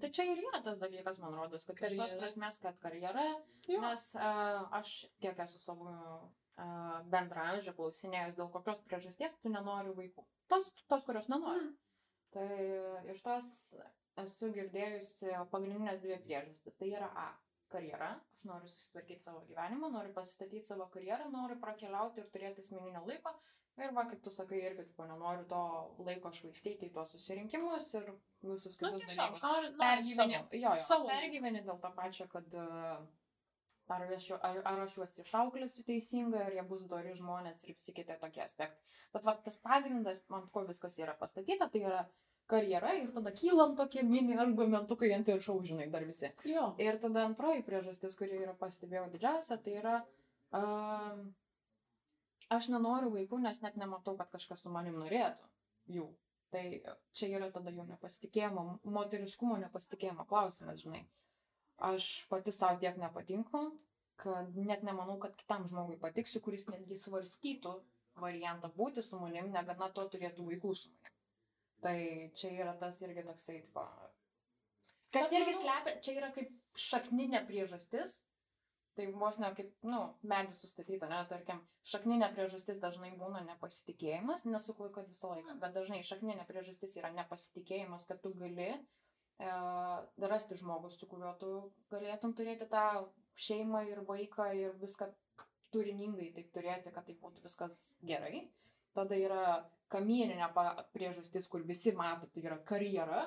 [0.00, 2.18] Tai čia ir yra tas dalykas, man rodos, kad iš tos Karjera.
[2.20, 3.24] prasmes, kad karjera,
[3.66, 3.80] Jo.
[3.82, 10.26] nes uh, aš kiek esu savo uh, bendramžio klausinėjus, dėl kokios priežasties tu nenori vaikų.
[10.52, 11.64] Tos, tos kurios nenori.
[11.64, 11.76] Mm.
[12.30, 13.48] Tai iš tos
[14.22, 16.76] esu girdėjusi pagrindinės dvi priežastis.
[16.78, 17.28] Tai yra A.
[17.72, 18.10] Karjera.
[18.40, 23.34] Aš noriu susitvarkyti savo gyvenimą, noriu pasistatyti savo karjerą, noriu prakeliauti ir turėti asmeninio laiko.
[23.80, 25.60] Ir va, kaip tu sakai, irgi, tipo, nenoriu to
[26.04, 28.10] laiko švaistyti į tuos susirinkimus ir
[28.44, 29.44] visus Nu, kitus tiesiog, dalykus.
[29.46, 30.58] nori, nori Pergyveni, savo.
[30.58, 31.08] jo, jo, savo.
[31.08, 32.98] pergyveni dėl to pačio, kad uh,
[33.96, 37.94] ar, aš, ar, ar aš juos išauklėsiu teisingai, ar jie bus dori žmonės ir visi
[37.96, 38.84] kiti tokie aspektai.
[39.14, 42.02] Bet va, tas pagrindas, ant ko viskas yra pastatyta, tai yra
[42.50, 46.32] karjera ir tada kylam tokie mini argumentukai ant viršaus, žinai, dar visi.
[46.48, 46.70] Jo.
[46.82, 49.98] Ir tada antroji priežastis, kuri yra pastebėjau didžiausia, tai yra,
[50.60, 51.22] um,
[52.56, 55.50] aš nenoriu vaikų, nes net nematau, kad kažkas su manim norėtų
[55.98, 56.08] jų.
[56.50, 56.64] Tai
[57.14, 58.64] čia yra tada jau nepasitikėjimo,
[58.96, 61.04] moteriškumo nepasitikėjimo klausimas, žinai.
[61.90, 63.62] Aš pati savo tiek nepatinku,
[64.20, 67.76] kad net nemanau, kad kitam žmogui patiksiu, kuris netgi svarstytų
[68.20, 71.09] variantą būti su manim, negana to turėtų vaikų su manim.
[71.80, 71.98] Tai
[72.36, 73.84] čia yra tas irgi toksai, tipo,
[75.14, 78.20] Kas irgi slepia, čia yra kaip šakninė priežastis.
[78.98, 84.88] Tai vos ne kaip, nu, medis sustatyta, ne, tarkim, šakninė priežastis dažnai būna nepasitikėjimas, nesakau,
[84.92, 88.80] kad visą laiką, bet dažnai šakninė priežastis yra nepasitikėjimas, kad tu gali e,
[90.26, 91.52] rasti žmogus, su kuriuo tu
[91.94, 92.84] galėtum turėti tą
[93.46, 95.08] šeimą ir vaiką ir viską
[95.70, 98.48] turiningai taip turėti, kad tai būtų viskas gerai.
[98.98, 99.44] Tada yra
[99.92, 100.48] kamieninė
[100.94, 103.24] priežastis, kur visi mato, tai yra karjera,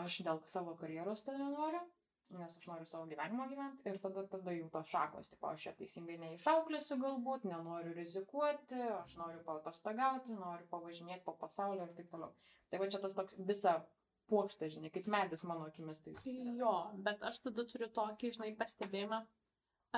[0.00, 1.80] aš dėl savo karjeros tada noriu,
[2.38, 5.72] nes aš noriu savo gyvenimą gyventi ir tada, tada jau tos šakos, tipo, aš čia
[5.78, 12.30] teisingai neišauklėsiu galbūt, nenoriu rizikuoti, aš noriu paatostogauti, noriu pavažinėti po pasaulį ir taip toliau.
[12.70, 13.80] Tai va čia tas toks visa
[14.30, 16.54] puokštė, žinai, kaip medis mano akimis tai susideda.
[16.60, 16.74] Jo,
[17.06, 19.24] bet aš tada turiu tokį, žinai, pastebėjimą.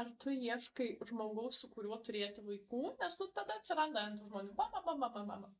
[0.01, 4.55] Ar tu ieškai žmogaus, su kuriuo turėti vaikų, nes nu tada atsiranda ant žmonių.
[4.57, 5.51] Ba, ba, ba, ba, ba, ba.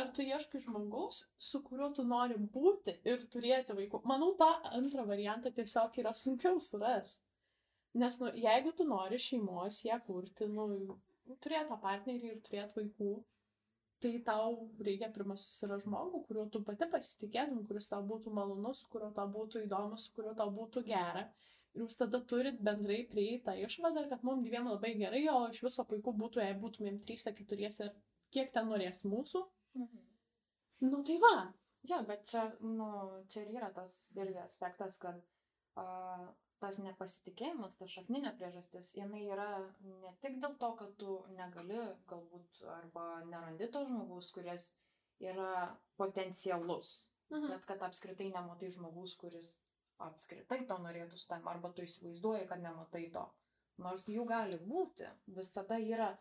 [0.00, 4.00] Ar tu ieškai žmogaus, su kuriuo tu nori būti ir turėti vaikų?
[4.08, 7.26] Manau, tą antrą variantą tiesiog yra sunkiau surasti.
[8.00, 10.96] Nes, nu, jeigu tu nori šeimos, ją kurti, nu,
[11.44, 13.10] turėti tą partnerį ir turėti vaikų,
[14.02, 14.56] tai tau
[14.88, 19.28] reikia pirmą susirasti žmogų, kuriuo tu pati pasitikėtum, kuris tau būtų malonus, su kuriuo tau
[19.36, 21.28] būtų įdomu, su kuriuo tau būtų gera.
[21.72, 25.62] Ir jūs tada turit bendrai prieiti tą išvadą, kad mums dviem labai gerai, o iš
[25.68, 27.92] viso puiku būtų, jei būtumėm trys, keturiese ir
[28.32, 29.44] kiek ten norės mūsų.
[29.74, 29.98] Mhm.
[30.80, 31.52] Nu tai va.
[31.82, 32.86] Jo, bet čia, nu,
[33.28, 35.18] čia ir yra tas irgi aspektas, kad
[35.76, 35.84] a,
[36.62, 39.48] tas nepasitikėjimas, ta šakninė priežastis, jinai yra
[39.82, 41.80] ne tik dėl to, kad tu negali
[42.10, 44.68] galbūt arba nerandi to žmogaus, kuris
[45.22, 47.48] yra potencialus, Mhm.
[47.48, 49.56] bet kad apskritai nematai žmogus, kuris
[49.98, 53.26] apskritai to norėtų su tam, arba tu įsivaizduoji, kad nematai to.
[53.78, 56.18] Nors jų gali būti, visada yra,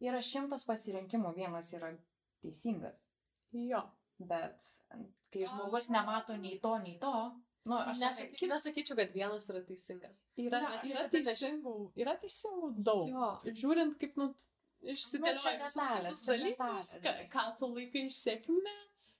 [0.00, 1.92] yra šimtas pasirinkimų, vienas yra
[2.44, 3.04] teisingas.
[3.52, 3.82] Jo.
[4.18, 4.64] Bet
[5.32, 7.12] kai žmogus nemato nei to, nei to,
[7.68, 10.20] nu, aš Nesaky, nesakyčiau, kad vienas yra teisingas.
[10.40, 13.08] Yra, Ne, yra, teisingų, yra teisingų daug.
[13.12, 13.32] Jo.
[13.62, 14.32] Žiūrint, kaip, nu,
[14.78, 18.74] Nu, išsidėlioja visus detalės, detalės, ką, ką tu laikai sėkme,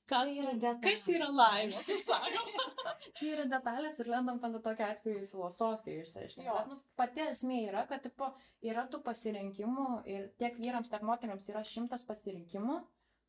[0.06, 1.34] ką yra tu, kas yra detalės.
[1.40, 2.92] laimė, kaip sakoma.
[3.18, 6.54] čia yra detalės ir lendam tada tokia atveju filosofiją išsiaiškinti.
[6.70, 8.30] Nu, pati esmė yra, kad tipo,
[8.70, 12.78] yra tų pasirinkimų ir tiek vyrams, tiek moteriams yra šimtas pasirinkimų,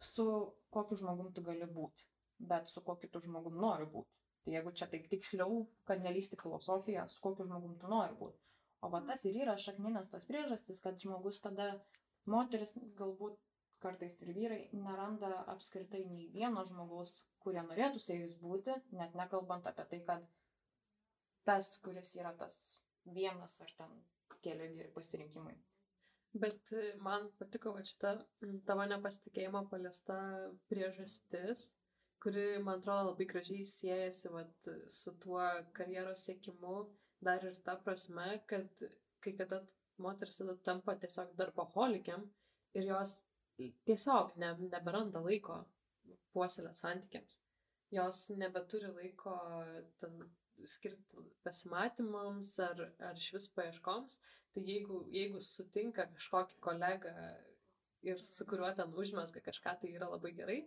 [0.04, 0.26] su
[0.70, 2.06] kokiu žmogum tu gali būti,
[2.52, 4.16] bet su kokiu tu žmogum nori būti.
[4.46, 8.40] Tai jeigu čia taip tiksliau, kad nelysti filosofiją, su kokiu žmogum tu nori būti.
[8.82, 11.74] O va tas ir yra šakninės tos priežastys, kad žmogus tada,
[12.34, 13.36] moteris galbūt
[13.84, 19.68] kartais ir vyrai neranda apskritai nei vieno žmogaus, kurie norėtų su jais būti, net nekalbant
[19.72, 20.26] apie tai, kad
[21.48, 22.56] tas, kuris yra tas
[23.20, 24.00] vienas ar ten
[24.44, 25.56] keli pasirinkimai.
[26.34, 28.14] Bet e, man patiko va šita
[28.68, 30.18] tavo nepasitikėjimo paliesta
[30.70, 31.72] priežastis,
[32.22, 35.42] kuri, man atrodo, labai gražiai siejasi vat, su tuo
[35.74, 36.76] karjeros siekimu,
[37.26, 38.84] dar ir ta prasme, kad
[39.24, 39.64] kai kada
[39.98, 42.28] moteris tada tampa tiesiog darboholikiam
[42.78, 43.16] ir jos
[43.88, 45.64] tiesiog ne, neberanda laiko
[46.34, 47.40] puoselėt santykiams.
[47.92, 49.34] Jos nebeturi laiko
[50.00, 50.22] ten
[50.68, 54.20] skirti pasimatymams ar, ar iš vis paieškoms.
[54.54, 57.14] Tai jeigu, jeigu sutinka kažkokį kolegą
[58.10, 60.60] ir su kuriuo ten užmesga kažką, tai yra labai gerai.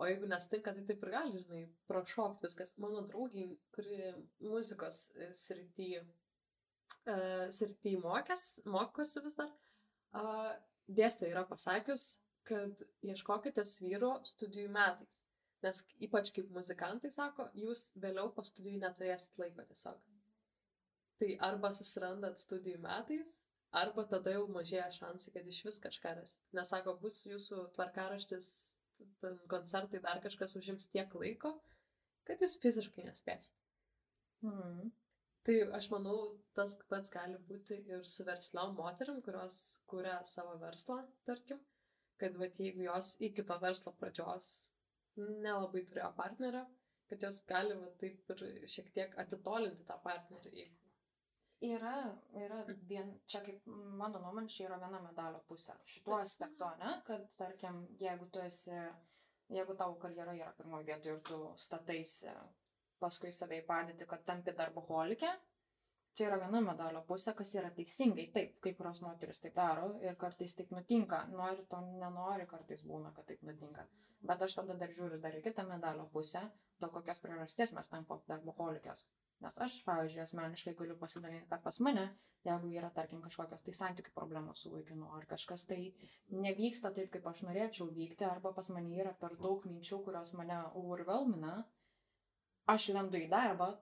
[0.00, 2.72] O jeigu nesutinka, tai taip ir gali, žinai, prašokti viskas.
[2.80, 4.12] Mano draugiai, kuri
[4.48, 9.50] muzikos e, srity, uh, srity mokės, mokosi vis dar,
[10.16, 10.54] uh,
[10.88, 12.14] dėstytoja yra pasakius,
[12.48, 15.20] kad ieškokitės vyro studijų metais.
[15.64, 19.98] Nes ypač kaip muzikantai sako, jūs vėliau po studijų neturėsit laiko tiesiog.
[21.20, 23.34] Tai arba susirandat studijų metais,
[23.76, 26.40] arba tada jau mažėja šansai, kad iš vis kažką rasit.
[26.56, 28.48] Nes sako, bus jūsų tvarkaraštis,
[29.20, 31.52] ten koncertai, dar kažkas užims tiek laiko,
[32.24, 33.52] kad jūs fiziškai nespėsit.
[34.40, 34.88] Hmm.
[35.44, 36.16] Tai aš manau,
[36.56, 39.60] tas pats gali būti ir su versliom moteriam, kurios
[39.92, 41.60] kuria savo verslą, tarkim,
[42.20, 44.50] kad vat, jeigu jos iki to verslo pradžios
[45.20, 46.64] nelabai turėjo partnerio,
[47.10, 50.52] kad jos gali vat, taip ir šiek tiek atitolinti tą partnerį.
[50.58, 50.76] Jeigu...
[51.60, 51.94] Yra,
[52.40, 55.74] yra vien, čia kaip mano nuomonė, čia yra viena medalio pusė.
[55.92, 58.78] Šituo aspektu, ne, kad tarkim, jeigu tu esi,
[59.52, 62.32] jeigu tavo karjera yra pirmoje vietoje ir tu stataisi
[63.00, 65.34] paskui savai padėti, kad tampi darboholikė,
[66.16, 68.30] čia yra viena medalio pusė, kas yra teisingai.
[68.34, 71.26] Taip, kai kurios moteris taip daro ir kartais taip nutinka.
[71.34, 73.84] Nori to, nenori, kartais būna, kad taip nutinka.
[74.28, 76.42] Bet aš tada dar žiūriu dar į kitą medalio pusę,
[76.80, 79.06] dėl kokios priežasties mes tampam darboholikės.
[79.40, 82.04] Nes aš, pavyzdžiui, asmeniškai galiu pasidalinti, kad pas mane,
[82.44, 85.78] jeigu yra, tarkim, kažkokios tai santykių problemos su vaikinu, ar kažkas tai
[86.44, 90.60] nevyksta taip, kaip aš norėčiau vykti, arba pas mane yra per daug minčių, kurios mane
[90.82, 91.54] overwhelmina,
[92.74, 93.72] aš lendu į darbą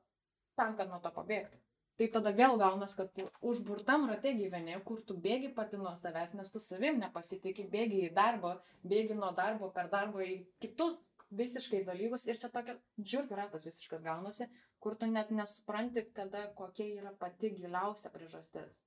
[0.59, 1.59] tam, kad nuo to pabėgti.
[1.99, 6.37] Tai tada vėl gaunas, kad tu užburtam rate gyveni, kur tu bėgi pati nuo savęs,
[6.39, 8.53] nes tu savim nepasitikė, bėgi į darbą,
[8.87, 11.01] bėgi nuo darbo per darbą į kitus
[11.35, 14.47] visiškai dalykus ir čia tokia žiūrkių ratas visiškas gaunasi,
[14.79, 18.79] kur tu net nesupranti, tada kokia yra pati giliausia priežastis.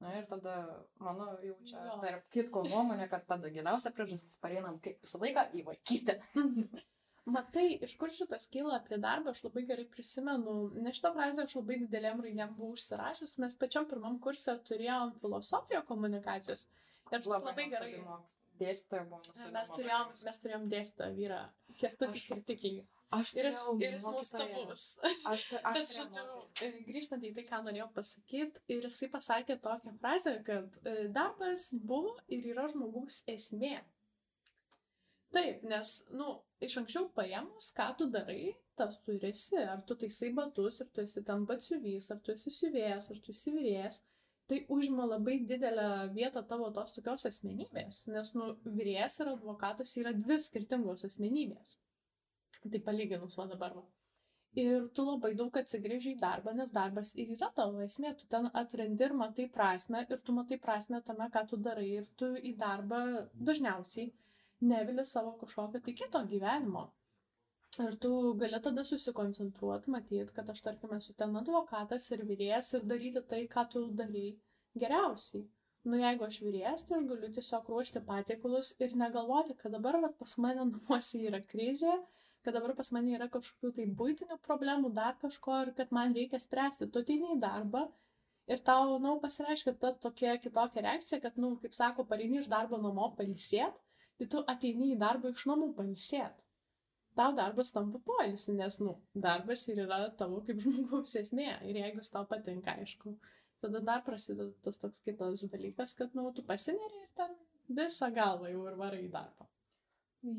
[0.00, 0.54] Na ir tada,
[1.00, 5.66] mano, jau čia tarp kitko nuomonė, kad tada giliausia priežastis pareinam kaip visą laiką į
[5.72, 6.20] vaikystę.
[7.30, 11.56] Matai, iš kur šitas kyla apie darbą, aš labai gerai prisimenu, ne šitą frazę aš
[11.58, 16.66] labai didelėm raidėm buvau užsirašęs, mes pačiam pirmam kursė turėjom filosofiją komunikacijos.
[17.10, 17.94] Ir aš labai, labai gerai.
[18.60, 19.50] Dėstytoja buvo.
[19.54, 21.44] Mes turėjom, mes turėjom dėstytoją vyrą,
[21.80, 22.80] kestutį kritiklį.
[23.10, 24.82] Aš Ir jis, ir jis nuostabus.
[25.26, 29.56] Aš, tu, aš Bet, žodžiu, e, grįžtant į tai, ką norėjau pasakyti, ir jisai pasakė
[29.64, 33.80] tokią frazę, kad e, darbas buvo ir yra žmogaus esmė.
[35.34, 39.58] Taip, nes, nu, iš anksčiau paėmus, ką tu darai, tas tu ir esi.
[39.74, 43.34] Ar tu taisai batus, ar tu esi ten batsiuvys, ar tu esi siuvėjas, ar tu
[43.36, 44.02] esi vyrėjas.
[44.50, 48.02] Tai užima labai didelę vietą tavo tos tokios asmenybės.
[48.10, 51.78] Nes, nu, vyrėjas ir advokatas yra dvi skirtingos asmenybės.
[52.64, 53.76] Tai palyginus va dabar.
[53.78, 53.86] Va.
[54.58, 58.16] Ir tu labai daug atsigrėži į darbą, nes darbas ir yra tavo esmė.
[58.18, 61.86] Tu ten atrandi ir matai prasme, ir tu matai prasme tame, ką tu darai.
[62.00, 63.04] Ir tu į darbą
[63.50, 64.10] dažniausiai
[64.60, 66.88] nevili savo kažkokio tai kito gyvenimo.
[67.78, 72.86] Ir tu gali tada susikoncentruoti, matyti, kad aš, tarkim, esu ten advokatas ir vyrėjas ir
[72.92, 74.26] daryti tai, ką tu darai
[74.82, 75.44] geriausiai.
[75.88, 80.16] Nu, jeigu aš vyrėjas, tai aš galiu tiesiog ruošti patiekalus ir negalvoti, kad dabar vat,
[80.18, 81.94] pas mane namuose yra krizė,
[82.44, 86.40] kad dabar pas mane yra kažkokių tai būtinių problemų, dar kažko ir kad man reikia
[86.42, 86.90] spręsti.
[86.90, 87.86] Tu ateini į darbą
[88.50, 92.42] ir tau, na, nu, pasireiškia ta tokia kitokia reakcija, kad, na, nu, kaip sako, pareini
[92.42, 93.78] iš darbo namo pailsėt,
[94.20, 96.46] tai tu ateini į darbą iš namų pailsėt.
[97.16, 98.94] tau darbas tampa poilsiu, nes, nu,
[99.26, 101.48] darbas ir yra tavo kaip žmogaus esmė.
[101.68, 103.14] Ir jeigu jis tau patinka, aišku,
[103.64, 107.34] tada dar prasideda tas toks kitas dalykas, kad, nu, tu pasineri ir ten
[107.80, 109.48] visą galvą jau ir varai į darbą.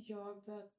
[0.08, 0.72] Jo, bet,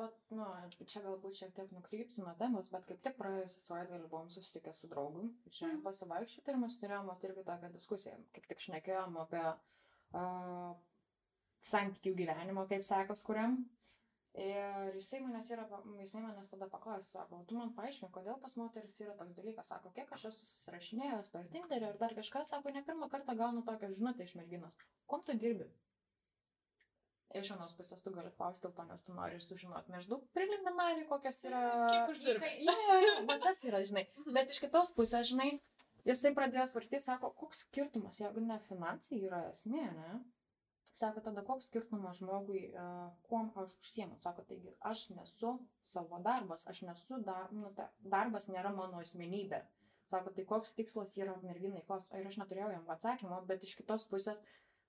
[0.00, 0.48] vat, nu,
[0.80, 4.90] čia galbūt šiek tiek nukrypsiu nuo temos, bet kaip tik praėjusią savaitgalį buvom susitikę su
[4.92, 10.72] draugu, išėjom pasivaikščioti ir mes turėjom irgi tokią diskusiją, kaip tik šnekėjom apie uh,
[11.66, 13.58] santykių gyvenimo, kaip sekos kuriam.
[14.36, 15.64] Ir jisai manęs, yra,
[15.96, 19.92] jisai manęs tada paklausė, sako, tu man paaiškink, kodėl pas moteris yra toks dalykas, sako,
[19.96, 23.94] kiek aš esu susirašinėjęs per Tinderį ir dar kažką, sako, ne pirmą kartą gaunu tokią
[23.96, 24.76] žinutę iš merginos,
[25.08, 25.70] kom tu dirbi?
[27.36, 31.40] Iš vienos pusės tu gali klausti dėl to, nes tu nori sužinoti maždaug preliminariai, kokios
[31.48, 31.64] yra...
[31.88, 32.52] Kiek uždirbi?
[32.68, 32.76] Jo,
[33.32, 34.04] va tas yra, žinai.
[34.36, 35.48] Bet iš kitos pusės, žinai,
[36.04, 40.20] jisai pradėjo svarstyti, sako, koks skirtumas, jeigu ne finansai yra esmė, ne?
[40.96, 44.16] Sako, tada koks skirtumas žmogui, uh, kuom aš užsiemu.
[44.22, 45.50] Sako, taigi aš nesu
[45.84, 49.60] savo darbas, aš nesu dar, nu, ta, darbas nėra mano asmenybė.
[50.08, 52.16] Sako, tai koks tikslas yra merginai klausti.
[52.16, 54.40] Ir aš neturėjau jam atsakymo, bet iš kitos pusės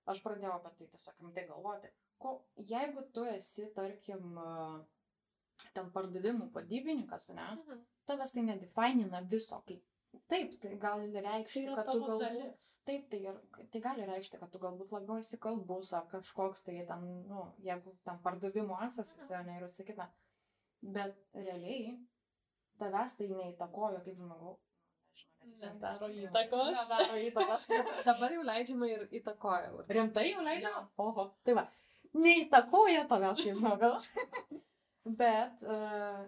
[0.07, 1.91] aš pradėjau apie tai tiesiog rimtai galvoti.
[2.23, 2.37] Ko,
[2.71, 4.79] jeigu tu esi, tarkim, uh,
[5.75, 7.83] ten pardavimų vadybininkas, ne, Mhm.
[8.07, 9.83] tavęs tai nedefinina viso, kaip
[10.27, 12.23] Taip, tai gali Tai reikšti, yra kad tu galbūt...
[12.25, 12.69] dalis.
[12.87, 13.37] Taip, tai, ir,
[13.71, 17.93] tai gali reikšti, kad tu galbūt labiau esi kalbus ar kažkoks tai ten, nu, jeigu
[18.03, 20.09] ten pardavimo asas o ne ir visa kita.
[20.97, 21.95] Bet realiai
[22.81, 24.57] tavęs tai neįtakojo kaip žmogau.
[25.47, 26.27] Nežinau, net Nedaro įsivaizduoju.
[26.27, 26.81] įtakos.
[26.81, 27.67] Nedaro įtakos.
[28.09, 29.71] Dabar jau leidžiama ir įtakoja.
[29.95, 30.73] Rimtai jau leidžia?
[31.05, 31.29] Oho.
[31.47, 31.63] Tai va,
[32.19, 34.11] neįtakoja tavęs kaip žmogaus.
[35.21, 36.27] Bet uh,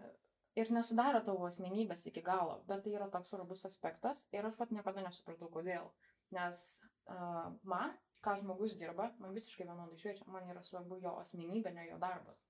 [0.56, 2.62] ir nesudaro tavo asmenybės iki galo.
[2.68, 5.90] Bet tai yra toks svarbus aspektas ir aš pat niekada nesupratau, kodėl.
[6.32, 6.80] Nes
[7.10, 7.94] uh, man,
[8.24, 10.26] ką žmogus dirba, man visiškai vienodai šviečia.
[10.28, 12.42] Man yra svarbu jo asmenybė, ne jo darbas.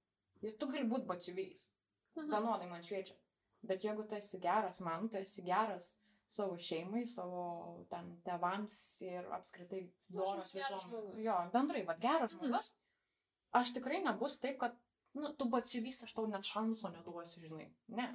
[0.41, 1.68] Jis tu gali būti batsiuvys.
[2.16, 2.30] Mhm.
[2.32, 3.16] Vienodai man šviečia.
[3.62, 5.93] Bet jeigu tu esi geras man, tu esi geras
[6.32, 10.89] savo šeimai, savo ten tevams ir apskritai doras geras visom.
[10.89, 11.24] žmogus.
[11.26, 12.39] Jo, bendrai, va, geras Mhm.
[12.45, 12.76] žmogus.
[13.52, 14.76] Aš tikrai nebus taip, kad,
[15.22, 17.67] nu, tu batsiuvys, aš tau net šanso neduosiu, žinai.
[17.99, 18.07] Ne.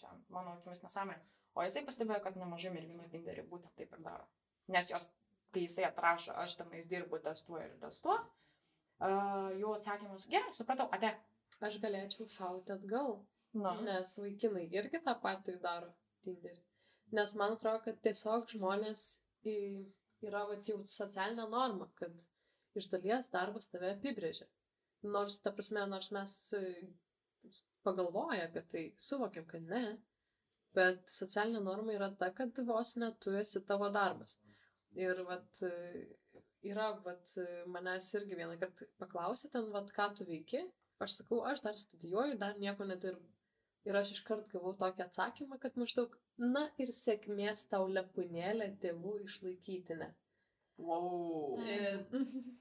[0.00, 1.20] Čia mano akimis nesąmonė.
[1.54, 4.26] O jisai pastebėjo, kad nemažai merginų Tinderį būtent taip ir daro.
[4.74, 5.06] Nes jos,
[5.54, 11.14] kai jisai atrašo, aš tenais dirbu testuoju ir testuoju, uh, jų atsakymas, gerai, supratau, ate.
[11.62, 13.20] Aš galėčiau šauti atgal,
[13.54, 15.92] Nu, nes vaikinai irgi tą patį daro
[16.26, 16.62] Tinderį.
[17.14, 19.02] Nes man atrodo, kad tiesiog žmonės
[19.46, 19.58] į,
[20.26, 22.24] yra vat, jau socialinė norma, kad
[22.80, 24.48] iš dalies darbas tave apibrėžia.
[25.04, 26.62] Nors, ta prasme, nors mes e,
[27.84, 29.84] pagalvoję apie tai, suvokiam, kad ne,
[30.76, 34.38] bet socialinė norma yra ta, kad vos net tu esi tavo darbas.
[34.96, 36.06] Ir vat, e,
[36.70, 37.46] yra, vat, e,
[37.76, 40.64] manęs irgi vieną kartą paklausė ten, vat, ką tu veiki.
[41.04, 43.30] Aš sakau, aš dar studijuoju, dar nieko nedirbu.
[43.84, 49.98] Ir aš iškart gavau tokį atsakymą, kad maždaug, na ir sėkmės tau lepūnėlę tėvų išlaikyti,
[50.00, 50.08] ne.
[50.78, 51.54] Wow.
[51.60, 52.04] Ir,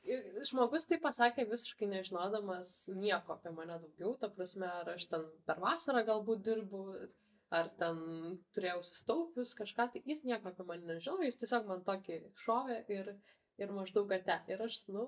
[0.08, 5.28] ir žmogus tai pasakė visiškai nežinodamas nieko apie mane daugiau, ta prasme, ar aš ten
[5.48, 6.84] per vasarą galbūt dirbu,
[7.54, 8.02] ar ten
[8.56, 13.14] turėjau sustaupius kažką, tai jis nieko apie mane nežino, jis tiesiog man tokį šovė ir,
[13.62, 14.42] ir maždaug ate.
[14.54, 15.08] Ir aš, nu,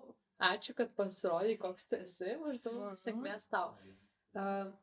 [0.53, 3.75] ačiū, kad pasirodai, koks tu esi, maždaug sėkmės tau.
[4.35, 4.73] Uh,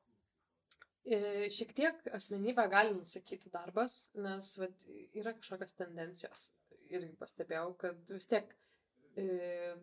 [1.05, 4.85] E, Šiek tiek asmenybę gali nusakyti darbas, nes vat,
[5.19, 6.45] yra kažkokios tendencijos.
[6.93, 8.53] Irgi pastebėjau, kad vis tiek
[9.17, 9.27] e,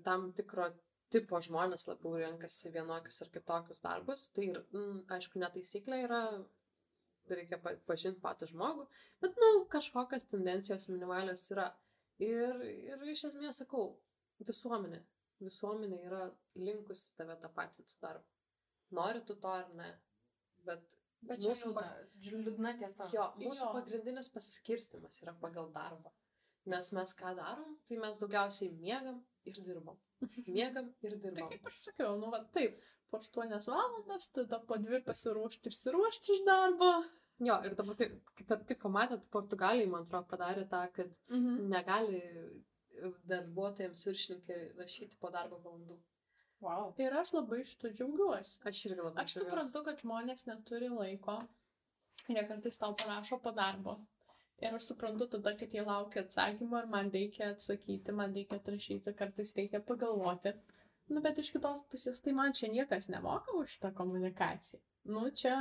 [0.05, 0.70] tam tikro
[1.14, 4.28] tipo žmonės labiau renkasi vienokius ar kitokius darbus.
[4.36, 6.20] Tai ir, mm, aišku, netaisyklė yra,
[7.30, 8.86] reikia pa- pažinti patį žmogų,
[9.24, 11.70] bet, na, nu, kažkokios tendencijos minimalios yra.
[12.20, 13.93] Ir, ir iš esmės sakau,
[14.43, 14.99] visuomenė.
[15.39, 16.24] Visuomenė yra
[16.60, 18.26] linkusi tave tą patį su darbu.
[18.97, 19.93] Nori tu to ar ne.
[20.68, 23.07] Bet Bet čia mūsų liūdna, liūdna tiesa.
[23.14, 23.72] Jo, mūsų Jo.
[23.76, 26.12] pagrindinis pasiskirstimas yra pagal darbą.
[26.70, 29.97] Nes mes ką darom, tai mes daugiausiai miegam ir dirbam.
[30.47, 31.49] Miegam ir Tai dirbam.
[31.53, 32.78] kaip ir sakiau, nu, va, Taip.
[33.09, 36.91] po 8 valandas, tada po 2 pasiruošti ir siruošti iš darbo.
[37.39, 41.70] Jo, ir dabar, kai, kai tarp kitko matėt, Portugalijai, man atrodo, padarė tą, kad Mhm.
[41.72, 42.20] negali
[43.32, 45.97] darbuotojams viršininkai rašyti po darbo valandų.
[46.61, 46.89] Wow.
[46.99, 48.57] Ir aš labai iš to džiaugiuosi.
[48.67, 51.38] Aš irgi labai Aš suprantu, kad žmonės neturi laiko
[52.28, 53.95] ir jie kartais tau parašo po darbo.
[54.62, 59.14] Ir aš suprantu tada, kad jie laukia atsakymo ir man reikia atsakyti, man reikia atrašyti,
[59.22, 60.53] kartais reikia pagalvoti.
[61.10, 64.82] Nu, bet iš kitos pusės, tai man čia niekas nemoka už šitą komunikaciją.
[65.10, 65.55] Nu, čia...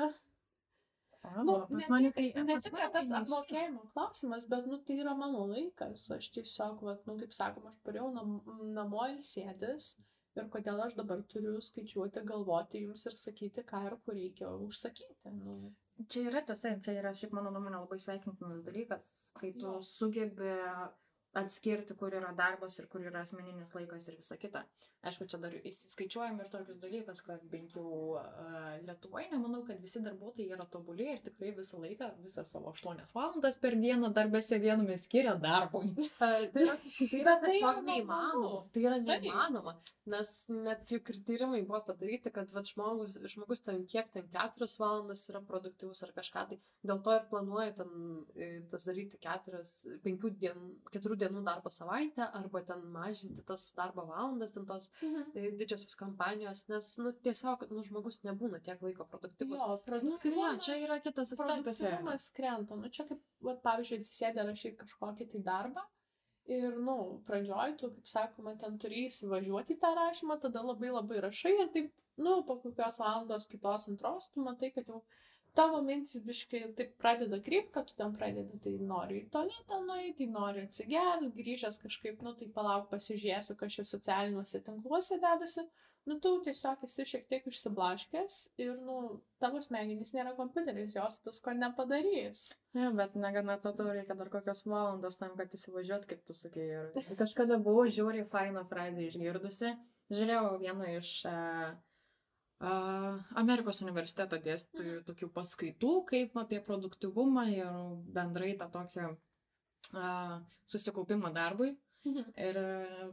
[1.45, 4.99] Nu, pas ne mane tai- ne tik tai tas neiš- apmokėjimo klausimas, bet, nu, tai
[5.03, 6.11] yra mano laikas.
[6.19, 8.37] Aš tiesiog, vat, nu, kaip sakoma, aš parėjau nam,
[8.77, 9.95] namo ilsėtis
[10.39, 15.33] Ir kodėl aš dabar turiu skaičiuoti, galvoti jums ir sakyti, ką ir kur reikia užsakyti.
[15.39, 15.73] Nu,
[16.07, 19.09] Čia yra tiesa, čia yra šiaip mano nuomonė labai sveikintinas dalykas,
[19.41, 20.53] kai tu sugebi
[21.39, 24.65] atskirti, kur yra darbas ir kur yra asmeninis laikas ir visa kita.
[25.07, 28.25] Aišku, čia dar įsiskaičiuojam ir tokius dalykus, kad bent jau uh,
[28.83, 33.61] Lietuvoje nemanau, kad visi darbuotojai yra tobulį ir tikrai visą laiką, visą savo 8 valandas
[33.63, 35.93] per dieną darbę sėdėdami skiria darbui.
[36.19, 36.33] Tai
[36.65, 38.59] yra, tai yra Bet tai tiesiog neįmanoma.
[38.75, 39.77] Tai yra neįmanoma.
[40.11, 44.79] Nes net juk ir tyrimai buvo padaryti, kad vat, žmogus, žmogus ten kiek ten keturias
[44.81, 46.45] valandas yra produktyvus ar kažką.
[46.51, 46.59] Tai
[46.91, 47.95] dėl to ir planuoja ten
[48.35, 54.05] e, tas daryti keturias, penkių dienų, keturių dienų darbo savaitę arba ten mažinti tas darbo
[54.09, 54.91] valandas, ten tos
[55.35, 59.61] e, didžiosios kompanijos, nes nu, tiesiog nu, žmogus nebūna tiek laiko produktyvus.
[59.61, 60.65] Jo, Nu, jo, produktyvumas.
[60.65, 61.79] čia yra kitas aspektas.
[61.79, 62.77] Produktyvumas krenta.
[62.77, 65.85] Nu, čia kaip, vat, pavyzdžiui, atsisėdė rašyti kažkokį tai darbą.
[66.49, 71.53] Ir, nu, pradžioj tu, kaip sakoma, ten turi įsivažiuoti tą rašymą, tada labai labai rašai
[71.61, 75.03] ir taip, nu, po kokios valandos kitos antros, tu matai, kad jau
[75.59, 80.29] tavo mintis biškai taip pradeda krypti, kad tu ten pradedi, tai nori į tualetą nueiti,
[80.31, 85.67] nori atsigerti, grįžęs kažkaip, nu, tai palauk, pasižiūrėsiu, kas čia socialiniuose tinkluose dedasi,
[86.09, 91.57] nu, tu tiesiog esi šiek tiek išsiblaškęs ir, nu, tavo smegenys nėra kompiuteris, jos visko
[91.59, 92.47] nepadarys.
[92.79, 96.71] Ne, bet negana to, tau reikia dar kokios valandos tam, kad įsivažiuot, kaip tu sakai.
[97.03, 99.75] Ir kažkada buvau žiūri fainą frazę išgirdusi.
[100.09, 101.75] Žiūrėjau vieną iš uh,
[102.59, 107.69] Amerikos universiteto dėstytojų tokių paskaitų, kaip apie produktivumą ir
[108.17, 109.13] bendrai tą tokį
[110.67, 111.77] susikaupimą darbui.
[112.09, 112.67] Ir e,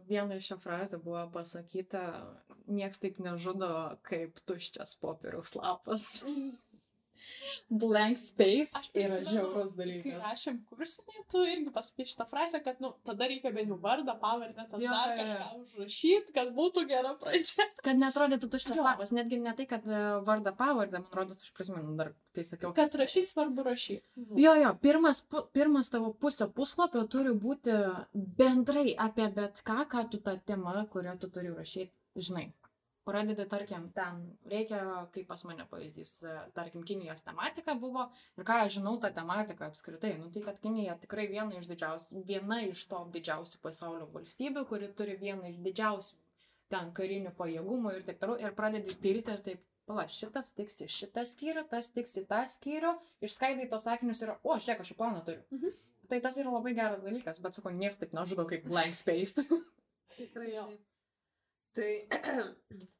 [0.07, 2.01] viena iš šio frazė buvo pasakyta,
[2.77, 3.69] nieks taip nežudo
[4.07, 6.05] kaip tuščias popieriaus lapas.
[7.69, 10.21] Blank space yra žiaurus Kai dalykas.
[10.25, 14.65] rašėm kursinį, tu irgi pasakai šitą frazę, kad, nu, tada reikia bent jau vardą, pavardę,
[14.69, 15.37] tada Jo, dar jo, jo.
[15.37, 17.67] kažką užrašyti, kad būtų gera pradžia.
[17.85, 21.95] Kad netrodytų tuščias lapas, netgi ne tai, kad e, vardą pavardę, man rodos, aš prisimenu
[21.99, 22.73] dar, kai sakiau.
[22.77, 24.25] Kad rašyti svarbu rašyti.
[24.41, 27.75] Jo, jo, pirmas, pirmas tavo pusė puslapio turi būti
[28.39, 32.47] bendrai apie bet ką, ką tu tą temą, kurią tu turi rašyti, žinai.
[33.05, 34.79] Pradedi, tarkim, ten reikia,
[35.13, 36.15] kaip pas mane pavyzdys,
[36.57, 40.15] tarkim, Kinijos tematika buvo ir ką aš žinau tą tematiką apskritai.
[40.17, 44.89] Nu, tai, kad Kinija tikrai viena iš didžiausių, viena iš to didžiausių pasaulio valstybių, kuri
[44.97, 46.17] turi vieną iš didžiausių
[46.73, 48.39] ten karinių pajėgumų ir taip toliau.
[48.41, 52.41] Ir pradedi pilti ir taip, pala, šitas tiks į šitą skyrių, tas tiks į tą
[52.55, 52.95] skyrių,
[53.29, 55.45] išskaidai tos sakinius ir, o, aš čia kažkokį planą turiu.
[55.53, 55.77] Mhm.
[56.09, 59.45] Tai tas yra labai geras dalykas, bet sakau, niekas taip nežudo kaip blank space.
[60.17, 60.67] Tikrai Jo.
[60.73, 60.94] taip.
[61.75, 61.89] Tai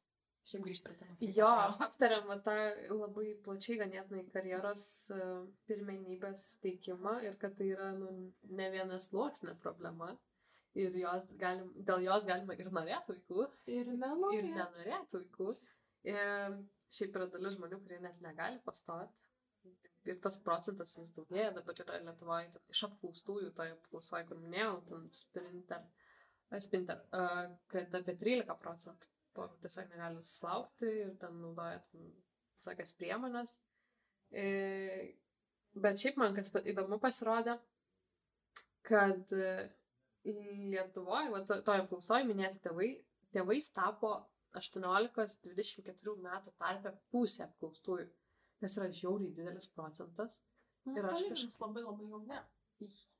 [0.46, 1.22] Šiaip grįžti prie temos.
[1.34, 1.48] Jo,
[1.86, 2.54] aptariam tą
[2.94, 5.18] labai plačiai ganėtinai karjeros e,
[5.66, 8.12] pirmenybės teikimą ir kad tai yra nu,
[8.60, 10.12] ne vienas sluoksnė problema.
[10.76, 13.46] Ir jos galim, dėl jos galima ir norėti vaikų,
[13.78, 14.38] Ir nenori.
[14.42, 15.48] ir nenorėti vaikų.
[16.12, 16.58] Ir
[16.94, 19.24] šiaip yra dalis žmonių, kurie net negali pastoti.
[20.06, 25.08] Ir tas procentas vis daugėja, dabar yra Lietuvoje iš apklaustųjų, toje apklausoje, kur minėjau, ten
[25.16, 26.05] Sprinter, a,
[26.62, 27.22] Sprinter a,
[27.72, 31.80] kad apie 13 procentų po- tiesiog negali susilaukti ir ten naudoja
[32.56, 33.56] visokias priemonės.
[34.30, 34.44] E,
[35.74, 37.58] bet šiaip man kas įdomu pasirodė,
[38.86, 39.50] kad e,
[40.26, 42.88] Lietuvoje, va, to- toje apklausoje minėti tėvai,
[43.34, 44.14] tėvais tapo
[44.58, 48.06] 18-24 metų tarpe pusė apklaustųjų,
[48.62, 50.40] kas yra žiauriai didelis procentas.
[50.86, 52.40] Ir Ir aš aš kažkaip- labai labai jauni.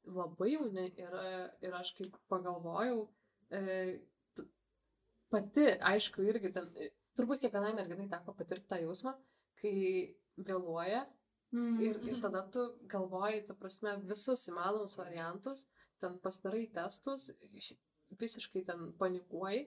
[0.07, 1.15] Labai jauni ir,
[1.67, 3.09] ir aš kaip pagalvojau,
[3.51, 3.99] e,
[5.33, 6.69] pati, aišku, irgi ten,
[7.19, 9.17] turbūt kiekvienai merginai teko patirti tą jausmą,
[9.63, 9.73] kai
[10.39, 11.07] vėluoja
[11.55, 11.77] Mm.
[11.81, 15.61] ir, ir tada tu galvoji, ta prasme, visus įmanomus variantus,
[16.03, 17.77] ten pastarai testus, iš-
[18.19, 19.63] visiškai ten panikuoji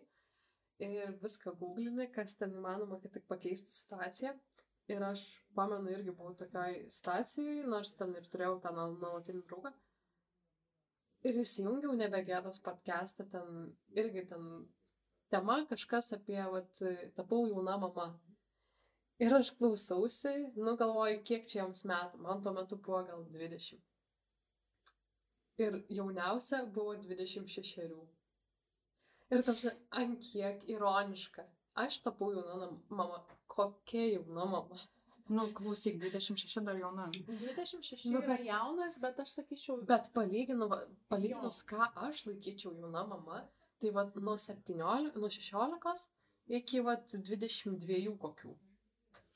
[0.83, 4.33] ir viską googlini, kas ten įmanoma, kad tik pakeistų situaciją.
[4.89, 5.23] Ir aš
[5.55, 9.71] pamenu, irgi buvau tokioj situacijai, nors ten ir turėjau tą nuol- nuolatinį draugą.
[11.27, 14.43] Ir įsijungiau nebegėdos podcastą, ten irgi ten
[15.33, 16.79] tema kažkas apie, vat,
[17.17, 18.05] tapau jauna mama.
[19.19, 22.21] Ir aš klausausi, nu galvoju, kiek čia joms metų.
[22.23, 23.81] Man tuo metu buvo gal 20.
[25.59, 27.89] Ir jauniausia buvo 26.
[29.29, 31.43] Ir toks, ant kiek ironiška.
[31.83, 33.19] Aš tapau jauna mama.
[33.51, 34.79] Kokia jauna mama.
[35.29, 37.07] Nu, klausyk, 26 dar jauna.
[37.27, 40.67] 26 Nu, yra bet- jaunas, bet aš sakyčiau, Bet palyginu,
[41.11, 43.43] palyginus, ką aš laikyčiau jauna mama,
[43.79, 46.07] tai va nuo 17, nuo 16
[46.59, 48.55] iki va 22 kokių.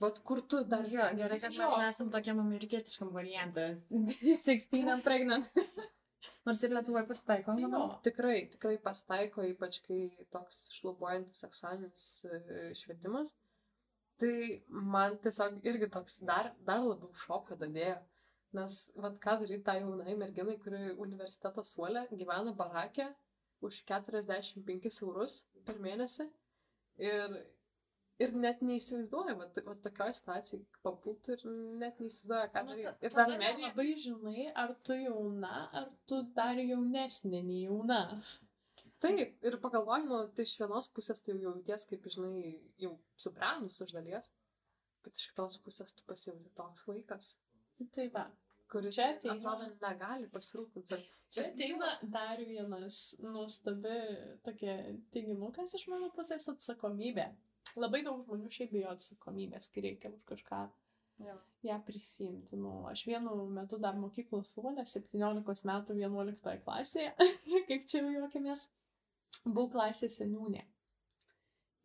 [0.01, 0.83] Vat kur tu dar...
[0.89, 3.77] Jo, gerai, kad mes nesam tokiam amerikietiškam variantui.
[4.25, 5.51] 16 and pregnant.
[6.45, 7.85] Nors ir Lietuvoje pasitaiko, Tai manau.
[7.87, 7.99] jo.
[8.03, 10.01] Tikrai, tikrai pasitaiko, ypač kai
[10.33, 12.41] toks šlubuojantis seksualinis e,
[12.75, 13.31] švietimas.
[14.23, 17.97] Tai man tiesiog irgi toks dar, dar labiau šoko dadėjo.
[18.53, 23.07] Nes, vad, ką daryti tai jaunai merginai, kuri universiteto suolė gyvena barakė
[23.65, 26.27] už 45 eurus per mėnesį.
[27.01, 27.33] Ir,
[28.21, 31.41] ir net neįsivaizduoja, va, va tokioje situacijoje papult ir
[31.81, 32.85] net neįsivaizduoja, ką Nu, daryti.
[32.93, 33.71] ta- Ir dar medija.
[33.71, 38.03] Labai žinai, ar tu jauna, ar tu dar jaunesnė nei jauna.
[39.03, 43.81] Taip, ir pagalvoju, nu, tai iš vienos pusės tai jau jauties, kaip, žinai, jau subrendus
[43.83, 44.29] iš dalies,
[45.03, 47.33] bet iš kitos pusės tu pasijauti toks vaikas,
[47.95, 48.27] Tai va.
[48.71, 51.01] kuris Čia ateina- atrodo negali pasirūpinti.
[51.33, 53.97] Čia ateina dar vienas nuostabi
[54.45, 54.77] tokia
[55.11, 57.27] teiginukas iš mano pusės atsakomybė.
[57.75, 60.61] Labai daug žmonių šiaip bijo atsakomybės, kai reikia už kažką
[61.25, 61.35] Jo.
[61.63, 62.55] ją prisimti.
[62.55, 67.11] Nu, aš vienu metu dar mokyklos suolė, 17 metų 11 klasėje,
[67.67, 68.69] kaip čia jau juokiamės,
[69.45, 70.63] buvau klasės seniūnė.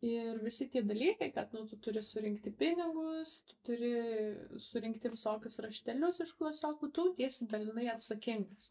[0.07, 3.89] Ir visi tie dalykai, kad nu, tu turi surinkti pinigus, tu turi
[4.63, 8.69] surinkti visokius raštelius iš klasiokų, tu tiesi dalinai atsakingas.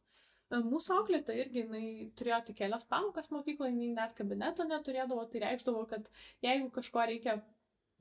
[0.49, 5.45] E, Mūsų auklėta irgi jinai turėjo tik kelias pamokas mokykloje, jinai net kabineto neturėdavo, tai
[5.45, 6.09] reikšdavo, kad
[6.47, 7.37] jeigu kažko reikia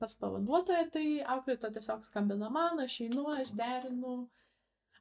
[0.00, 4.16] pas pavaduotoją, tai auklėta tiesiog skambina man, aš einu, aš derinu,